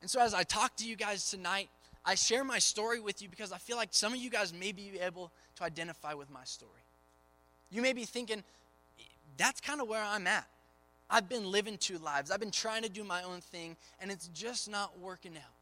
And 0.00 0.10
so 0.10 0.20
as 0.20 0.34
I 0.34 0.42
talk 0.42 0.76
to 0.76 0.86
you 0.86 0.96
guys 0.96 1.30
tonight, 1.30 1.68
I 2.04 2.14
share 2.14 2.44
my 2.44 2.58
story 2.58 3.00
with 3.00 3.22
you 3.22 3.28
because 3.28 3.52
I 3.52 3.58
feel 3.58 3.76
like 3.76 3.88
some 3.92 4.12
of 4.12 4.18
you 4.18 4.28
guys 4.28 4.52
may 4.52 4.72
be 4.72 4.92
able 5.00 5.32
to 5.56 5.64
identify 5.64 6.12
with 6.14 6.30
my 6.30 6.44
story. 6.44 6.70
You 7.70 7.80
may 7.80 7.94
be 7.94 8.04
thinking, 8.04 8.44
that's 9.36 9.60
kind 9.60 9.80
of 9.80 9.88
where 9.88 10.02
I'm 10.02 10.26
at. 10.26 10.46
I've 11.08 11.28
been 11.28 11.50
living 11.50 11.78
two 11.78 11.98
lives. 11.98 12.30
I've 12.30 12.40
been 12.40 12.50
trying 12.50 12.82
to 12.82 12.88
do 12.88 13.04
my 13.04 13.22
own 13.22 13.40
thing, 13.40 13.76
and 14.00 14.10
it's 14.10 14.28
just 14.28 14.70
not 14.70 14.98
working 14.98 15.36
out. 15.36 15.53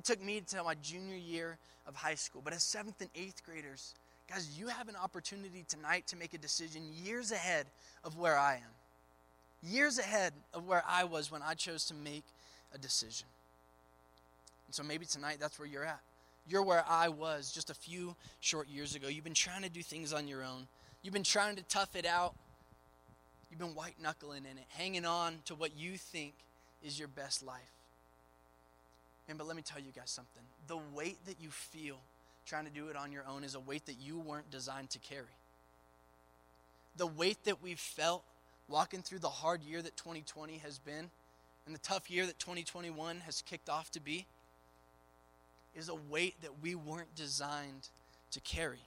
It 0.00 0.04
took 0.04 0.22
me 0.22 0.40
to 0.40 0.64
my 0.64 0.76
junior 0.76 1.14
year 1.14 1.58
of 1.86 1.94
high 1.94 2.14
school. 2.14 2.40
But 2.42 2.54
as 2.54 2.62
seventh 2.62 3.02
and 3.02 3.10
eighth 3.14 3.44
graders, 3.44 3.94
guys, 4.30 4.58
you 4.58 4.68
have 4.68 4.88
an 4.88 4.96
opportunity 4.96 5.62
tonight 5.68 6.06
to 6.06 6.16
make 6.16 6.32
a 6.32 6.38
decision 6.38 6.80
years 7.04 7.32
ahead 7.32 7.66
of 8.02 8.16
where 8.16 8.38
I 8.38 8.54
am. 8.54 9.70
Years 9.70 9.98
ahead 9.98 10.32
of 10.54 10.66
where 10.66 10.82
I 10.88 11.04
was 11.04 11.30
when 11.30 11.42
I 11.42 11.52
chose 11.52 11.84
to 11.88 11.94
make 11.94 12.24
a 12.74 12.78
decision. 12.78 13.26
And 14.68 14.74
so 14.74 14.82
maybe 14.82 15.04
tonight 15.04 15.36
that's 15.38 15.58
where 15.58 15.68
you're 15.68 15.84
at. 15.84 16.00
You're 16.48 16.62
where 16.62 16.82
I 16.88 17.10
was 17.10 17.52
just 17.52 17.68
a 17.68 17.74
few 17.74 18.16
short 18.40 18.68
years 18.70 18.94
ago. 18.94 19.08
You've 19.08 19.24
been 19.24 19.34
trying 19.34 19.64
to 19.64 19.68
do 19.68 19.82
things 19.82 20.14
on 20.14 20.26
your 20.26 20.42
own, 20.42 20.66
you've 21.02 21.12
been 21.12 21.22
trying 21.22 21.56
to 21.56 21.62
tough 21.64 21.94
it 21.94 22.06
out. 22.06 22.34
You've 23.50 23.60
been 23.60 23.74
white 23.74 23.96
knuckling 24.00 24.46
in 24.50 24.56
it, 24.56 24.64
hanging 24.68 25.04
on 25.04 25.40
to 25.44 25.54
what 25.56 25.76
you 25.76 25.98
think 25.98 26.32
is 26.82 26.98
your 26.98 27.08
best 27.08 27.44
life. 27.44 27.79
Man, 29.30 29.36
but 29.36 29.46
let 29.46 29.54
me 29.54 29.62
tell 29.62 29.78
you 29.78 29.92
guys 29.94 30.10
something. 30.10 30.42
The 30.66 30.80
weight 30.92 31.24
that 31.26 31.36
you 31.40 31.50
feel 31.50 31.98
trying 32.46 32.64
to 32.64 32.70
do 32.72 32.88
it 32.88 32.96
on 32.96 33.12
your 33.12 33.22
own 33.28 33.44
is 33.44 33.54
a 33.54 33.60
weight 33.60 33.86
that 33.86 33.94
you 34.00 34.18
weren't 34.18 34.50
designed 34.50 34.90
to 34.90 34.98
carry. 34.98 35.36
The 36.96 37.06
weight 37.06 37.44
that 37.44 37.62
we've 37.62 37.78
felt 37.78 38.24
walking 38.68 39.02
through 39.02 39.20
the 39.20 39.28
hard 39.28 39.62
year 39.62 39.82
that 39.82 39.96
2020 39.96 40.58
has 40.58 40.80
been 40.80 41.10
and 41.64 41.72
the 41.72 41.78
tough 41.78 42.10
year 42.10 42.26
that 42.26 42.40
2021 42.40 43.20
has 43.20 43.40
kicked 43.42 43.68
off 43.68 43.92
to 43.92 44.00
be 44.00 44.26
is 45.76 45.88
a 45.88 45.94
weight 45.94 46.34
that 46.42 46.60
we 46.60 46.74
weren't 46.74 47.14
designed 47.14 47.86
to 48.32 48.40
carry. 48.40 48.80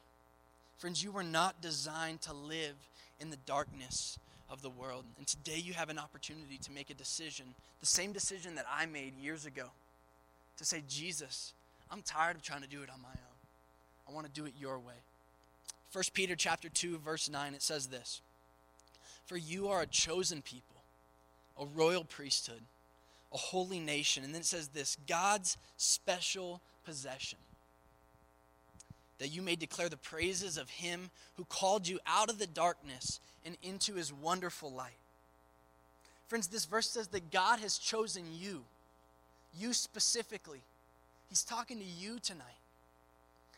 Friends, 0.78 1.02
you 1.02 1.14
were 1.14 1.24
not 1.24 1.62
designed 1.62 2.20
to 2.20 2.34
live 2.34 2.76
in 3.18 3.30
the 3.30 3.38
darkness 3.46 4.20
of 4.50 4.62
the 4.62 4.70
world. 4.70 5.06
And 5.18 5.26
today 5.26 5.60
you 5.60 5.72
have 5.72 5.90
an 5.90 5.98
opportunity 5.98 6.58
to 6.64 6.72
make 6.74 6.90
a 6.90 6.94
decision, 6.94 7.46
the 7.80 7.86
same 7.86 8.12
decision 8.12 8.56
that 8.56 8.66
I 8.70 8.88
made 8.88 9.14
years 9.18 9.46
ago 9.46 9.70
to 10.64 10.70
say, 10.70 10.84
Jesus, 10.88 11.54
I'm 11.92 12.02
tired 12.02 12.36
of 12.36 12.42
trying 12.42 12.62
to 12.62 12.68
do 12.68 12.82
it 12.82 12.90
on 12.90 13.02
my 13.02 13.10
own. 13.10 14.08
I 14.10 14.12
want 14.14 14.26
to 14.26 14.32
do 14.32 14.46
it 14.46 14.54
your 14.60 14.80
way. 14.80 14.94
1 15.92 16.04
Peter 16.14 16.36
chapter 16.36 16.70
2 16.70 16.98
verse 16.98 17.30
9 17.30 17.54
it 17.54 17.62
says 17.62 17.88
this. 17.88 18.22
For 19.26 19.38
you 19.38 19.68
are 19.68 19.82
a 19.82 19.86
chosen 19.88 20.42
people, 20.42 20.82
a 21.60 21.66
royal 21.66 22.04
priesthood, 22.04 22.62
a 23.32 23.38
holy 23.38 23.80
nation. 23.80 24.24
And 24.24 24.34
then 24.34 24.42
it 24.42 24.48
says 24.48 24.70
this, 24.70 24.98
God's 25.08 25.58
special 25.78 26.62
possession. 26.86 27.40
That 29.20 29.30
you 29.30 29.42
may 29.42 29.56
declare 29.56 29.88
the 29.88 29.98
praises 29.98 30.58
of 30.58 30.70
him 30.70 31.12
who 31.36 31.46
called 31.46 31.88
you 31.88 32.00
out 32.08 32.30
of 32.30 32.40
the 32.40 32.48
darkness 32.48 33.20
and 33.46 33.56
into 33.62 33.94
his 33.94 34.12
wonderful 34.12 34.72
light. 34.72 34.92
Friends, 36.28 36.48
this 36.48 36.66
verse 36.66 36.90
says 36.90 37.08
that 37.10 37.32
God 37.32 37.60
has 37.60 37.78
chosen 37.78 38.24
you 38.38 38.64
you 39.58 39.74
specifically. 39.74 40.62
He's 41.30 41.44
talking 41.44 41.78
to 41.80 41.84
you 41.84 42.20
tonight. 42.20 42.60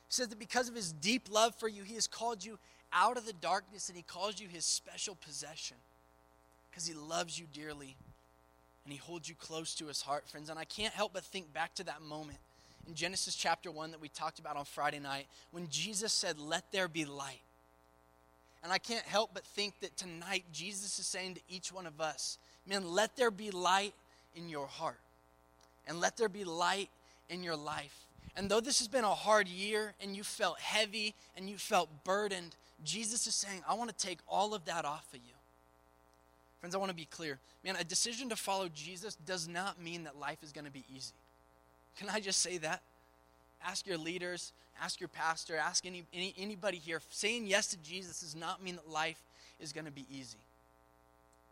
He 0.08 0.14
says 0.14 0.28
that 0.30 0.40
because 0.40 0.70
of 0.70 0.76
his 0.76 0.92
deep 0.92 1.24
love 1.32 1.56
for 1.56 1.68
you, 1.68 1.84
he 1.84 1.96
has 1.96 2.08
called 2.08 2.44
you 2.44 2.58
out 2.94 3.18
of 3.18 3.26
the 3.26 3.34
darkness 3.34 3.90
and 3.90 3.98
he 3.98 4.04
calls 4.04 4.40
you 4.40 4.48
his 4.48 4.66
special 4.66 5.16
possession 5.16 5.78
because 6.70 6.88
he 6.88 6.94
loves 6.94 7.38
you 7.40 7.46
dearly 7.54 7.96
and 8.84 8.94
he 8.94 9.00
holds 9.00 9.28
you 9.28 9.36
close 9.36 9.74
to 9.76 9.88
his 9.88 10.02
heart, 10.02 10.28
friends. 10.28 10.50
And 10.50 10.60
I 10.60 10.64
can't 10.64 10.94
help 10.94 11.14
but 11.14 11.24
think 11.24 11.52
back 11.54 11.74
to 11.76 11.84
that 11.86 12.02
moment 12.02 12.38
in 12.88 12.94
Genesis 12.94 13.36
chapter 13.36 13.72
1 13.72 13.92
that 13.92 14.02
we 14.02 14.10
talked 14.10 14.40
about 14.40 14.56
on 14.56 14.66
Friday 14.66 15.00
night 15.00 15.26
when 15.52 15.68
Jesus 15.70 16.14
said, 16.14 16.40
Let 16.40 16.72
there 16.72 16.88
be 16.88 17.06
light. 17.06 17.42
And 18.64 18.72
I 18.72 18.78
can't 18.78 19.06
help 19.06 19.32
but 19.34 19.44
think 19.44 19.80
that 19.82 19.96
tonight 19.98 20.44
Jesus 20.52 20.98
is 21.00 21.06
saying 21.06 21.36
to 21.36 21.42
each 21.50 21.72
one 21.74 21.86
of 21.86 22.00
us, 22.00 22.38
Man, 22.68 22.88
let 22.88 23.16
there 23.16 23.32
be 23.32 23.52
light 23.52 23.94
in 24.36 24.50
your 24.50 24.68
heart 24.68 25.00
and 25.88 26.00
let 26.00 26.18
there 26.18 26.30
be 26.30 26.44
light 26.44 26.90
in 27.30 27.44
your 27.44 27.56
life. 27.56 28.06
And 28.36 28.50
though 28.50 28.60
this 28.60 28.80
has 28.80 28.88
been 28.88 29.04
a 29.04 29.14
hard 29.14 29.48
year 29.48 29.94
and 30.02 30.16
you 30.16 30.24
felt 30.24 30.60
heavy 30.60 31.16
and 31.38 31.50
you 31.50 31.58
felt 31.58 31.90
burdened, 32.04 32.56
Jesus 32.84 33.28
is 33.28 33.36
saying, 33.36 33.62
I 33.68 33.76
want 33.76 33.90
to 33.90 34.06
take 34.06 34.20
all 34.28 34.54
of 34.54 34.66
that 34.66 34.84
off 34.86 35.08
of 35.14 35.20
you. 35.20 35.34
Friends, 36.60 36.76
I 36.76 36.78
want 36.78 36.90
to 36.90 36.96
be 36.96 37.06
clear. 37.06 37.40
Man, 37.64 37.76
a 37.80 37.84
decision 37.84 38.30
to 38.30 38.36
follow 38.36 38.68
Jesus 38.74 39.16
does 39.16 39.48
not 39.48 39.82
mean 39.82 40.04
that 40.04 40.20
life 40.20 40.40
is 40.44 40.52
going 40.52 40.66
to 40.66 40.72
be 40.72 40.84
easy. 40.94 41.14
Can 41.98 42.10
I 42.10 42.20
just 42.20 42.42
say 42.42 42.58
that? 42.58 42.82
Ask 43.66 43.88
your 43.88 43.98
leaders, 43.98 44.52
ask 44.82 45.00
your 45.00 45.08
pastor, 45.08 45.56
ask 45.56 45.86
any, 45.86 46.04
any, 46.14 46.34
anybody 46.38 46.78
here. 46.78 47.02
Saying 47.10 47.48
yes 47.48 47.68
to 47.68 47.78
Jesus 47.78 48.20
does 48.20 48.36
not 48.36 48.62
mean 48.62 48.76
that 48.76 48.90
life 48.90 49.22
is 49.60 49.72
going 49.72 49.86
to 49.86 49.92
be 49.92 50.06
easy. 50.12 50.38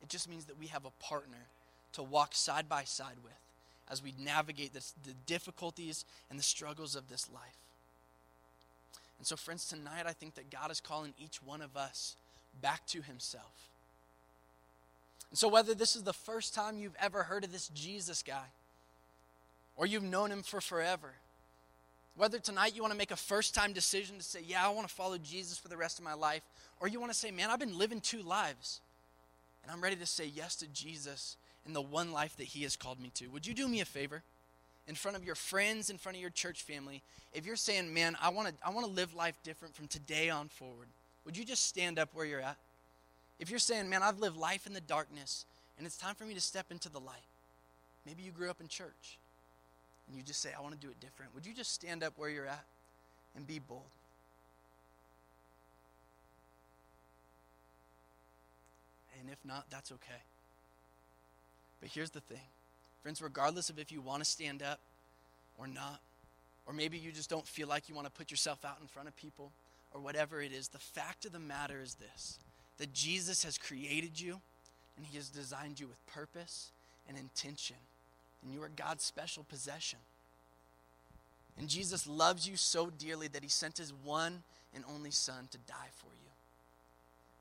It 0.02 0.10
just 0.10 0.30
means 0.30 0.46
that 0.46 0.60
we 0.60 0.67
have 0.67 0.86
a 0.86 0.91
partner 1.02 1.38
to 1.93 2.04
walk 2.04 2.36
side 2.36 2.67
by 2.67 2.84
side 2.84 3.15
with 3.24 3.34
as 3.89 4.02
we 4.02 4.13
navigate 4.19 4.74
this, 4.74 4.93
the 5.04 5.13
difficulties 5.26 6.06
and 6.30 6.39
the 6.39 6.43
struggles 6.43 6.96
of 6.96 7.10
this 7.10 7.30
life. 7.34 7.58
And 9.19 9.28
so, 9.28 9.36
friends, 9.36 9.67
tonight 9.67 10.06
I 10.06 10.13
think 10.13 10.36
that 10.36 10.50
God 10.50 10.72
is 10.72 10.82
calling 10.82 11.13
each 11.17 11.41
one 11.43 11.62
of 11.62 11.78
us 11.78 12.15
back 12.62 12.86
to 12.88 13.02
Himself. 13.02 13.69
And 15.30 15.38
so, 15.38 15.48
whether 15.48 15.74
this 15.74 15.96
is 15.96 16.04
the 16.04 16.13
first 16.13 16.54
time 16.54 16.78
you've 16.78 16.96
ever 17.00 17.24
heard 17.24 17.43
of 17.43 17.52
this 17.52 17.69
Jesus 17.69 18.22
guy, 18.22 18.46
or 19.76 19.86
you've 19.86 20.04
known 20.04 20.32
Him 20.32 20.43
for 20.43 20.62
forever, 20.62 21.13
whether 22.15 22.38
tonight 22.38 22.76
you 22.76 22.82
want 22.82 22.91
to 22.91 22.98
make 22.98 23.12
a 23.12 23.15
first 23.15 23.56
time 23.56 23.74
decision 23.74 24.17
to 24.17 24.24
say, 24.24 24.41
Yeah, 24.46 24.65
I 24.65 24.69
want 24.69 24.88
to 24.88 24.93
follow 24.93 25.17
Jesus 25.17 25.58
for 25.58 25.67
the 25.67 25.78
rest 25.78 26.00
of 26.00 26.06
my 26.06 26.13
life, 26.13 26.43
or 26.80 26.88
you 26.88 27.00
want 27.00 27.12
to 27.12 27.17
say, 27.17 27.32
Man, 27.32 27.50
I've 27.50 27.60
been 27.60 27.78
living 27.78 28.02
two 28.02 28.22
lives, 28.22 28.82
and 29.63 29.72
I'm 29.72 29.82
ready 29.82 29.96
to 29.96 30.06
say 30.06 30.26
yes 30.26 30.56
to 30.58 30.67
Jesus 30.67 31.38
in 31.65 31.73
the 31.73 31.82
one 31.82 32.12
life 32.12 32.36
that 32.38 32.45
He 32.45 32.63
has 32.63 32.76
called 32.76 32.99
me 32.99 33.12
to. 33.15 33.28
Would 33.28 33.47
you 33.47 33.54
do 33.54 33.67
me 33.67 33.82
a 33.82 33.86
favor? 33.86 34.23
In 34.88 34.95
front 34.95 35.15
of 35.15 35.23
your 35.23 35.36
friends, 35.36 35.89
in 35.89 35.97
front 35.97 36.17
of 36.17 36.21
your 36.21 36.30
church 36.30 36.62
family, 36.63 37.02
if 37.34 37.45
you're 37.45 37.56
saying, 37.56 37.93
man, 37.93 38.17
I 38.21 38.30
want 38.30 38.49
to 38.49 38.54
I 38.65 38.69
wanna 38.69 38.88
live 38.88 39.13
life 39.13 39.36
different 39.43 39.76
from 39.76 39.88
today 39.88 40.30
on 40.30 40.49
forward, 40.49 40.88
would 41.26 41.38
you 41.38 41.45
just 41.45 41.65
stand 41.65 41.97
up 41.97 42.10
where 42.13 42.26
you're 42.26 42.41
at? 42.41 42.58
If 43.39 43.49
you're 43.49 43.60
saying, 43.60 43.89
man, 43.89 44.04
I've 44.04 44.19
lived 44.19 44.38
life 44.38 44.67
in 44.67 44.73
the 44.73 44.82
darkness 44.82 45.45
and 45.78 45.88
it's 45.88 45.97
time 45.97 46.15
for 46.15 46.26
me 46.26 46.34
to 46.34 46.41
step 46.41 46.67
into 46.69 46.89
the 46.89 46.99
light, 46.99 47.26
maybe 48.06 48.23
you 48.23 48.32
grew 48.32 48.49
up 48.49 48.60
in 48.62 48.67
church 48.67 49.17
and 50.08 50.17
you 50.17 50.23
just 50.23 50.41
say, 50.41 50.49
I 50.58 50.62
want 50.62 50.76
to 50.76 50.80
do 50.80 50.89
it 50.89 50.99
different, 50.99 51.34
would 51.34 51.45
you 51.45 51.54
just 51.54 51.73
stand 51.73 52.04
up 52.04 52.13
where 52.17 52.30
you're 52.30 52.45
at 52.45 52.65
and 53.36 53.47
be 53.47 53.60
bold? 53.60 53.82
And 59.19 59.32
if 59.32 59.38
not, 59.45 59.65
that's 59.69 59.91
okay. 59.93 60.21
But 61.84 61.91
here's 61.91 62.12
the 62.12 62.22
thing 62.22 62.39
friends, 63.02 63.22
regardless 63.22 63.69
of 63.69 63.78
if 63.78 63.91
you 63.91 64.00
want 64.00 64.24
to 64.24 64.30
stand 64.30 64.63
up 64.63 64.80
or 65.58 65.67
not, 65.67 66.00
or 66.65 66.74
maybe 66.74 66.98
you 66.98 67.12
just 67.12 67.30
don't 67.30 67.46
feel 67.46 67.67
like 67.67 67.89
you 67.89 67.93
want 67.93 68.08
to 68.08 68.13
put 68.13 68.32
yourself 68.32 68.63
out 68.63 68.78
in 68.82 68.88
front 68.88 69.10
of 69.10 69.15
people, 69.17 69.52
or 69.93 70.00
whatever 70.00 70.41
it 70.41 70.54
is, 70.54 70.69
the 70.69 70.80
fact 70.80 71.26
of 71.26 71.34
the 71.34 71.39
matter 71.39 71.82
is 71.84 71.96
this 71.96 72.39
that 72.78 72.93
Jesus 72.93 73.43
has 73.43 73.58
created 73.58 74.19
you 74.19 74.39
and 74.96 75.06
he 75.06 75.17
has 75.17 75.28
designed 75.28 75.78
you 75.80 75.86
with 75.86 76.00
purpose 76.08 76.72
and 77.10 77.17
intention, 77.17 77.76
and 78.41 78.54
you 78.54 78.63
are 78.63 78.69
God's 78.74 79.04
special 79.04 79.43
possession. 79.43 80.00
And 81.60 81.67
Jesus 81.67 82.08
loves 82.08 82.48
you 82.48 82.56
so 82.56 82.89
dearly 82.98 83.28
that 83.28 83.43
he 83.43 83.50
sent 83.50 83.78
his 83.78 83.91
one 84.06 84.41
and 84.74 84.86
only 84.89 85.12
Son 85.12 85.50
to 85.52 85.58
die 85.67 85.91
for 85.98 86.08
you. 86.08 86.32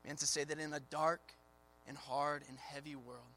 Man, 0.05 0.17
to 0.17 0.27
say 0.27 0.43
that 0.43 0.59
in 0.59 0.73
a 0.73 0.81
dark 0.81 1.21
and 1.87 1.97
hard 1.97 2.43
and 2.49 2.57
heavy 2.57 2.95
world, 2.97 3.32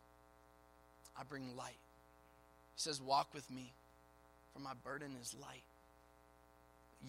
I 1.19 1.23
bring 1.25 1.57
light. 1.57 1.79
He 2.75 2.81
says, 2.81 3.01
Walk 3.01 3.33
with 3.35 3.51
me, 3.51 3.73
for 4.53 4.61
my 4.61 4.73
burden 4.85 5.13
is 5.21 5.35
light. 5.41 5.65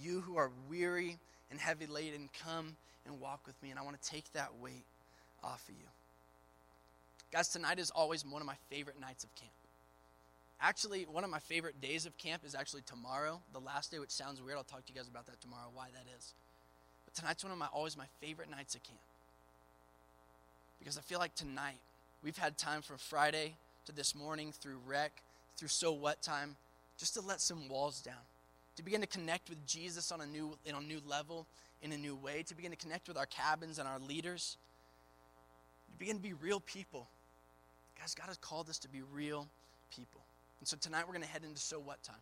You 0.02 0.22
who 0.22 0.38
are 0.38 0.52
weary 0.70 1.18
and 1.52 1.60
heavy 1.60 1.86
laden, 1.86 2.30
come 2.44 2.76
and 3.06 3.20
walk 3.20 3.42
with 3.46 3.62
me, 3.64 3.70
and 3.70 3.80
I 3.80 3.84
want 3.84 4.02
to 4.02 4.10
take 4.10 4.32
that 4.34 4.52
weight 4.62 4.86
off 5.44 5.64
of 5.70 5.76
you. 5.76 5.88
Guys, 7.32 7.50
tonight 7.50 7.80
is 7.80 7.90
always 7.92 8.26
one 8.26 8.42
of 8.42 8.46
my 8.46 8.56
favorite 8.70 9.00
nights 9.00 9.24
of 9.24 9.34
camp. 9.36 9.52
Actually, 10.60 11.04
one 11.04 11.24
of 11.24 11.30
my 11.30 11.40
favorite 11.40 11.80
days 11.82 12.06
of 12.06 12.18
camp 12.18 12.44
is 12.46 12.56
actually 12.56 12.82
tomorrow, 12.82 13.40
the 13.54 13.60
last 13.60 13.92
day, 13.92 14.00
which 14.00 14.10
sounds 14.10 14.42
weird. 14.42 14.58
I'll 14.58 14.64
talk 14.64 14.86
to 14.86 14.94
you 14.94 14.98
guys 14.98 15.08
about 15.08 15.26
that 15.28 15.40
tomorrow, 15.40 15.68
why 15.74 15.88
that 15.94 16.06
is. 16.18 16.34
But 17.06 17.14
tonight's 17.14 17.44
one 17.44 17.52
of 17.52 17.60
my 17.60 17.68
always 17.68 17.96
my 17.96 18.08
favorite 18.22 18.50
nights 18.50 18.74
of 18.76 18.84
camp. 18.84 19.00
Because 20.80 20.98
I 20.98 21.02
feel 21.02 21.20
like 21.20 21.36
tonight, 21.36 21.80
we've 22.24 22.38
had 22.38 22.58
time 22.58 22.82
from 22.82 22.98
Friday 22.98 23.56
to 23.88 23.94
this 23.94 24.14
morning 24.14 24.52
through 24.52 24.78
rec, 24.86 25.24
through 25.58 25.70
so 25.70 25.92
what 25.92 26.22
time, 26.22 26.56
just 26.98 27.14
to 27.14 27.22
let 27.22 27.42
some 27.42 27.68
walls 27.70 28.02
down, 28.02 28.16
to 28.76 28.84
begin 28.84 29.02
to 29.02 29.08
connect 29.08 29.50
with 29.50 29.66
Jesus 29.66 30.12
on 30.12 30.22
a 30.22 30.26
new, 30.26 30.58
in 30.66 30.76
a 30.76 30.82
new 30.82 31.02
level, 31.08 31.48
in 31.82 31.92
a 31.94 31.98
new 31.98 32.16
way, 32.16 32.44
to 32.44 32.56
begin 32.56 32.72
to 32.72 32.78
connect 32.78 33.08
with 33.08 33.18
our 33.18 33.26
cabins 33.26 33.80
and 33.80 33.88
our 33.88 34.00
leaders, 34.00 34.58
to 35.92 35.98
begin 35.98 36.18
to 36.18 36.22
be 36.22 36.34
real 36.34 36.60
people. 36.60 37.08
Guys, 38.00 38.14
God 38.14 38.28
has 38.28 38.38
called 38.38 38.70
us 38.70 38.78
to 38.80 38.90
be 38.90 39.02
real 39.14 39.48
people. 39.96 40.22
And 40.60 40.68
so 40.68 40.76
tonight 40.78 41.04
we're 41.08 41.14
going 41.14 41.24
to 41.24 41.30
head 41.30 41.44
into 41.44 41.60
So 41.60 41.80
What 41.80 42.04
time. 42.04 42.16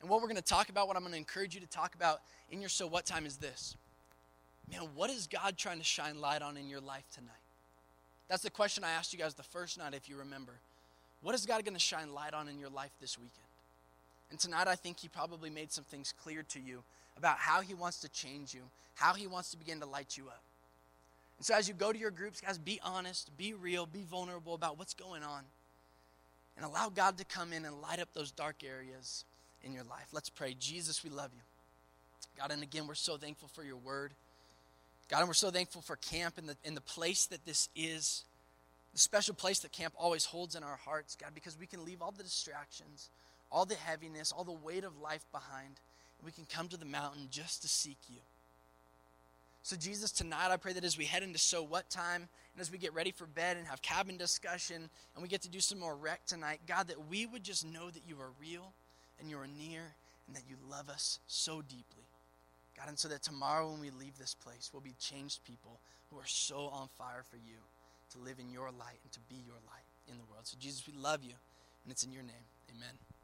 And 0.00 0.10
what 0.10 0.20
we're 0.20 0.28
going 0.28 0.36
to 0.36 0.42
talk 0.42 0.68
about, 0.68 0.86
what 0.88 0.96
I'm 0.96 1.02
going 1.02 1.12
to 1.12 1.18
encourage 1.18 1.54
you 1.54 1.60
to 1.60 1.66
talk 1.66 1.94
about 1.94 2.20
in 2.50 2.60
your 2.60 2.68
So 2.68 2.86
What 2.86 3.06
time 3.06 3.24
is 3.24 3.38
this. 3.38 3.76
Man, 4.70 4.82
what 4.94 5.08
is 5.08 5.26
God 5.26 5.56
trying 5.56 5.78
to 5.78 5.84
shine 5.84 6.20
light 6.20 6.42
on 6.42 6.58
in 6.58 6.68
your 6.68 6.80
life 6.80 7.04
tonight? 7.12 7.32
That's 8.28 8.42
the 8.42 8.50
question 8.50 8.84
I 8.84 8.90
asked 8.90 9.12
you 9.12 9.18
guys 9.18 9.34
the 9.34 9.42
first 9.42 9.78
night, 9.78 9.94
if 9.94 10.08
you 10.08 10.16
remember. 10.16 10.52
What 11.22 11.34
is 11.34 11.46
God 11.46 11.64
going 11.64 11.74
to 11.74 11.80
shine 11.80 12.14
light 12.14 12.34
on 12.34 12.48
in 12.48 12.58
your 12.58 12.68
life 12.68 12.92
this 13.00 13.18
weekend? 13.18 13.32
And 14.30 14.38
tonight, 14.38 14.68
I 14.68 14.74
think 14.74 15.00
He 15.00 15.08
probably 15.08 15.50
made 15.50 15.72
some 15.72 15.84
things 15.84 16.12
clear 16.22 16.42
to 16.50 16.60
you 16.60 16.82
about 17.16 17.38
how 17.38 17.60
He 17.60 17.74
wants 17.74 18.00
to 18.00 18.08
change 18.10 18.54
you, 18.54 18.62
how 18.94 19.14
He 19.14 19.26
wants 19.26 19.50
to 19.52 19.56
begin 19.56 19.80
to 19.80 19.86
light 19.86 20.16
you 20.16 20.24
up. 20.28 20.42
And 21.38 21.46
so, 21.46 21.54
as 21.54 21.68
you 21.68 21.74
go 21.74 21.92
to 21.92 21.98
your 21.98 22.10
groups, 22.10 22.40
guys, 22.40 22.58
be 22.58 22.78
honest, 22.84 23.36
be 23.36 23.54
real, 23.54 23.86
be 23.86 24.02
vulnerable 24.02 24.54
about 24.54 24.78
what's 24.78 24.94
going 24.94 25.22
on, 25.22 25.42
and 26.56 26.66
allow 26.66 26.90
God 26.90 27.16
to 27.18 27.24
come 27.24 27.52
in 27.52 27.64
and 27.64 27.80
light 27.80 28.00
up 28.00 28.08
those 28.12 28.30
dark 28.30 28.56
areas 28.64 29.24
in 29.62 29.72
your 29.72 29.84
life. 29.84 30.08
Let's 30.12 30.28
pray. 30.28 30.54
Jesus, 30.58 31.02
we 31.02 31.10
love 31.10 31.30
you. 31.34 31.42
God, 32.38 32.50
and 32.52 32.62
again, 32.62 32.86
we're 32.86 32.94
so 32.94 33.16
thankful 33.16 33.48
for 33.48 33.64
your 33.64 33.76
word. 33.76 34.12
God, 35.08 35.20
and 35.20 35.28
we're 35.28 35.34
so 35.34 35.50
thankful 35.50 35.80
for 35.80 35.96
camp 35.96 36.36
and 36.36 36.48
the, 36.48 36.56
and 36.64 36.76
the 36.76 36.82
place 36.82 37.26
that 37.26 37.44
this 37.46 37.68
is, 37.74 38.24
the 38.92 38.98
special 38.98 39.34
place 39.34 39.60
that 39.60 39.72
camp 39.72 39.94
always 39.96 40.24
holds 40.24 40.54
in 40.54 40.62
our 40.62 40.76
hearts, 40.76 41.16
God, 41.20 41.30
because 41.34 41.58
we 41.58 41.66
can 41.66 41.84
leave 41.84 42.02
all 42.02 42.10
the 42.10 42.22
distractions, 42.22 43.08
all 43.50 43.64
the 43.64 43.74
heaviness, 43.74 44.32
all 44.32 44.44
the 44.44 44.52
weight 44.52 44.84
of 44.84 45.00
life 45.00 45.24
behind, 45.32 45.80
and 46.18 46.26
we 46.26 46.32
can 46.32 46.44
come 46.44 46.68
to 46.68 46.76
the 46.76 46.84
mountain 46.84 47.28
just 47.30 47.62
to 47.62 47.68
seek 47.68 47.98
you. 48.10 48.20
So, 49.62 49.76
Jesus, 49.76 50.12
tonight 50.12 50.50
I 50.50 50.56
pray 50.56 50.72
that 50.72 50.84
as 50.84 50.96
we 50.96 51.04
head 51.04 51.22
into 51.22 51.38
So 51.38 51.62
What 51.62 51.90
time 51.90 52.28
and 52.54 52.60
as 52.60 52.70
we 52.70 52.78
get 52.78 52.94
ready 52.94 53.10
for 53.10 53.26
bed 53.26 53.56
and 53.56 53.66
have 53.66 53.82
cabin 53.82 54.16
discussion 54.16 54.88
and 55.14 55.22
we 55.22 55.28
get 55.28 55.42
to 55.42 55.48
do 55.48 55.60
some 55.60 55.78
more 55.78 55.94
rec 55.94 56.24
tonight, 56.26 56.60
God, 56.66 56.88
that 56.88 57.08
we 57.08 57.26
would 57.26 57.44
just 57.44 57.66
know 57.66 57.90
that 57.90 58.02
you 58.08 58.16
are 58.20 58.30
real 58.40 58.72
and 59.20 59.28
you 59.28 59.38
are 59.38 59.46
near 59.46 59.82
and 60.26 60.36
that 60.36 60.44
you 60.48 60.56
love 60.70 60.88
us 60.88 61.18
so 61.26 61.60
deeply. 61.60 62.07
God, 62.78 62.88
and 62.88 62.98
so 62.98 63.08
that 63.08 63.22
tomorrow 63.22 63.70
when 63.70 63.80
we 63.80 63.90
leave 63.90 64.16
this 64.18 64.34
place, 64.34 64.70
we'll 64.72 64.82
be 64.82 64.94
changed 65.00 65.44
people 65.44 65.80
who 66.10 66.18
are 66.18 66.26
so 66.26 66.70
on 66.72 66.88
fire 66.96 67.24
for 67.28 67.36
you 67.36 67.58
to 68.12 68.18
live 68.18 68.38
in 68.38 68.50
your 68.50 68.70
light 68.70 69.00
and 69.02 69.12
to 69.12 69.20
be 69.28 69.36
your 69.44 69.58
light 69.66 69.88
in 70.06 70.16
the 70.16 70.24
world. 70.30 70.46
So, 70.46 70.56
Jesus, 70.60 70.86
we 70.86 70.94
love 70.94 71.24
you, 71.24 71.34
and 71.84 71.92
it's 71.92 72.04
in 72.04 72.12
your 72.12 72.22
name. 72.22 72.46
Amen. 72.70 73.07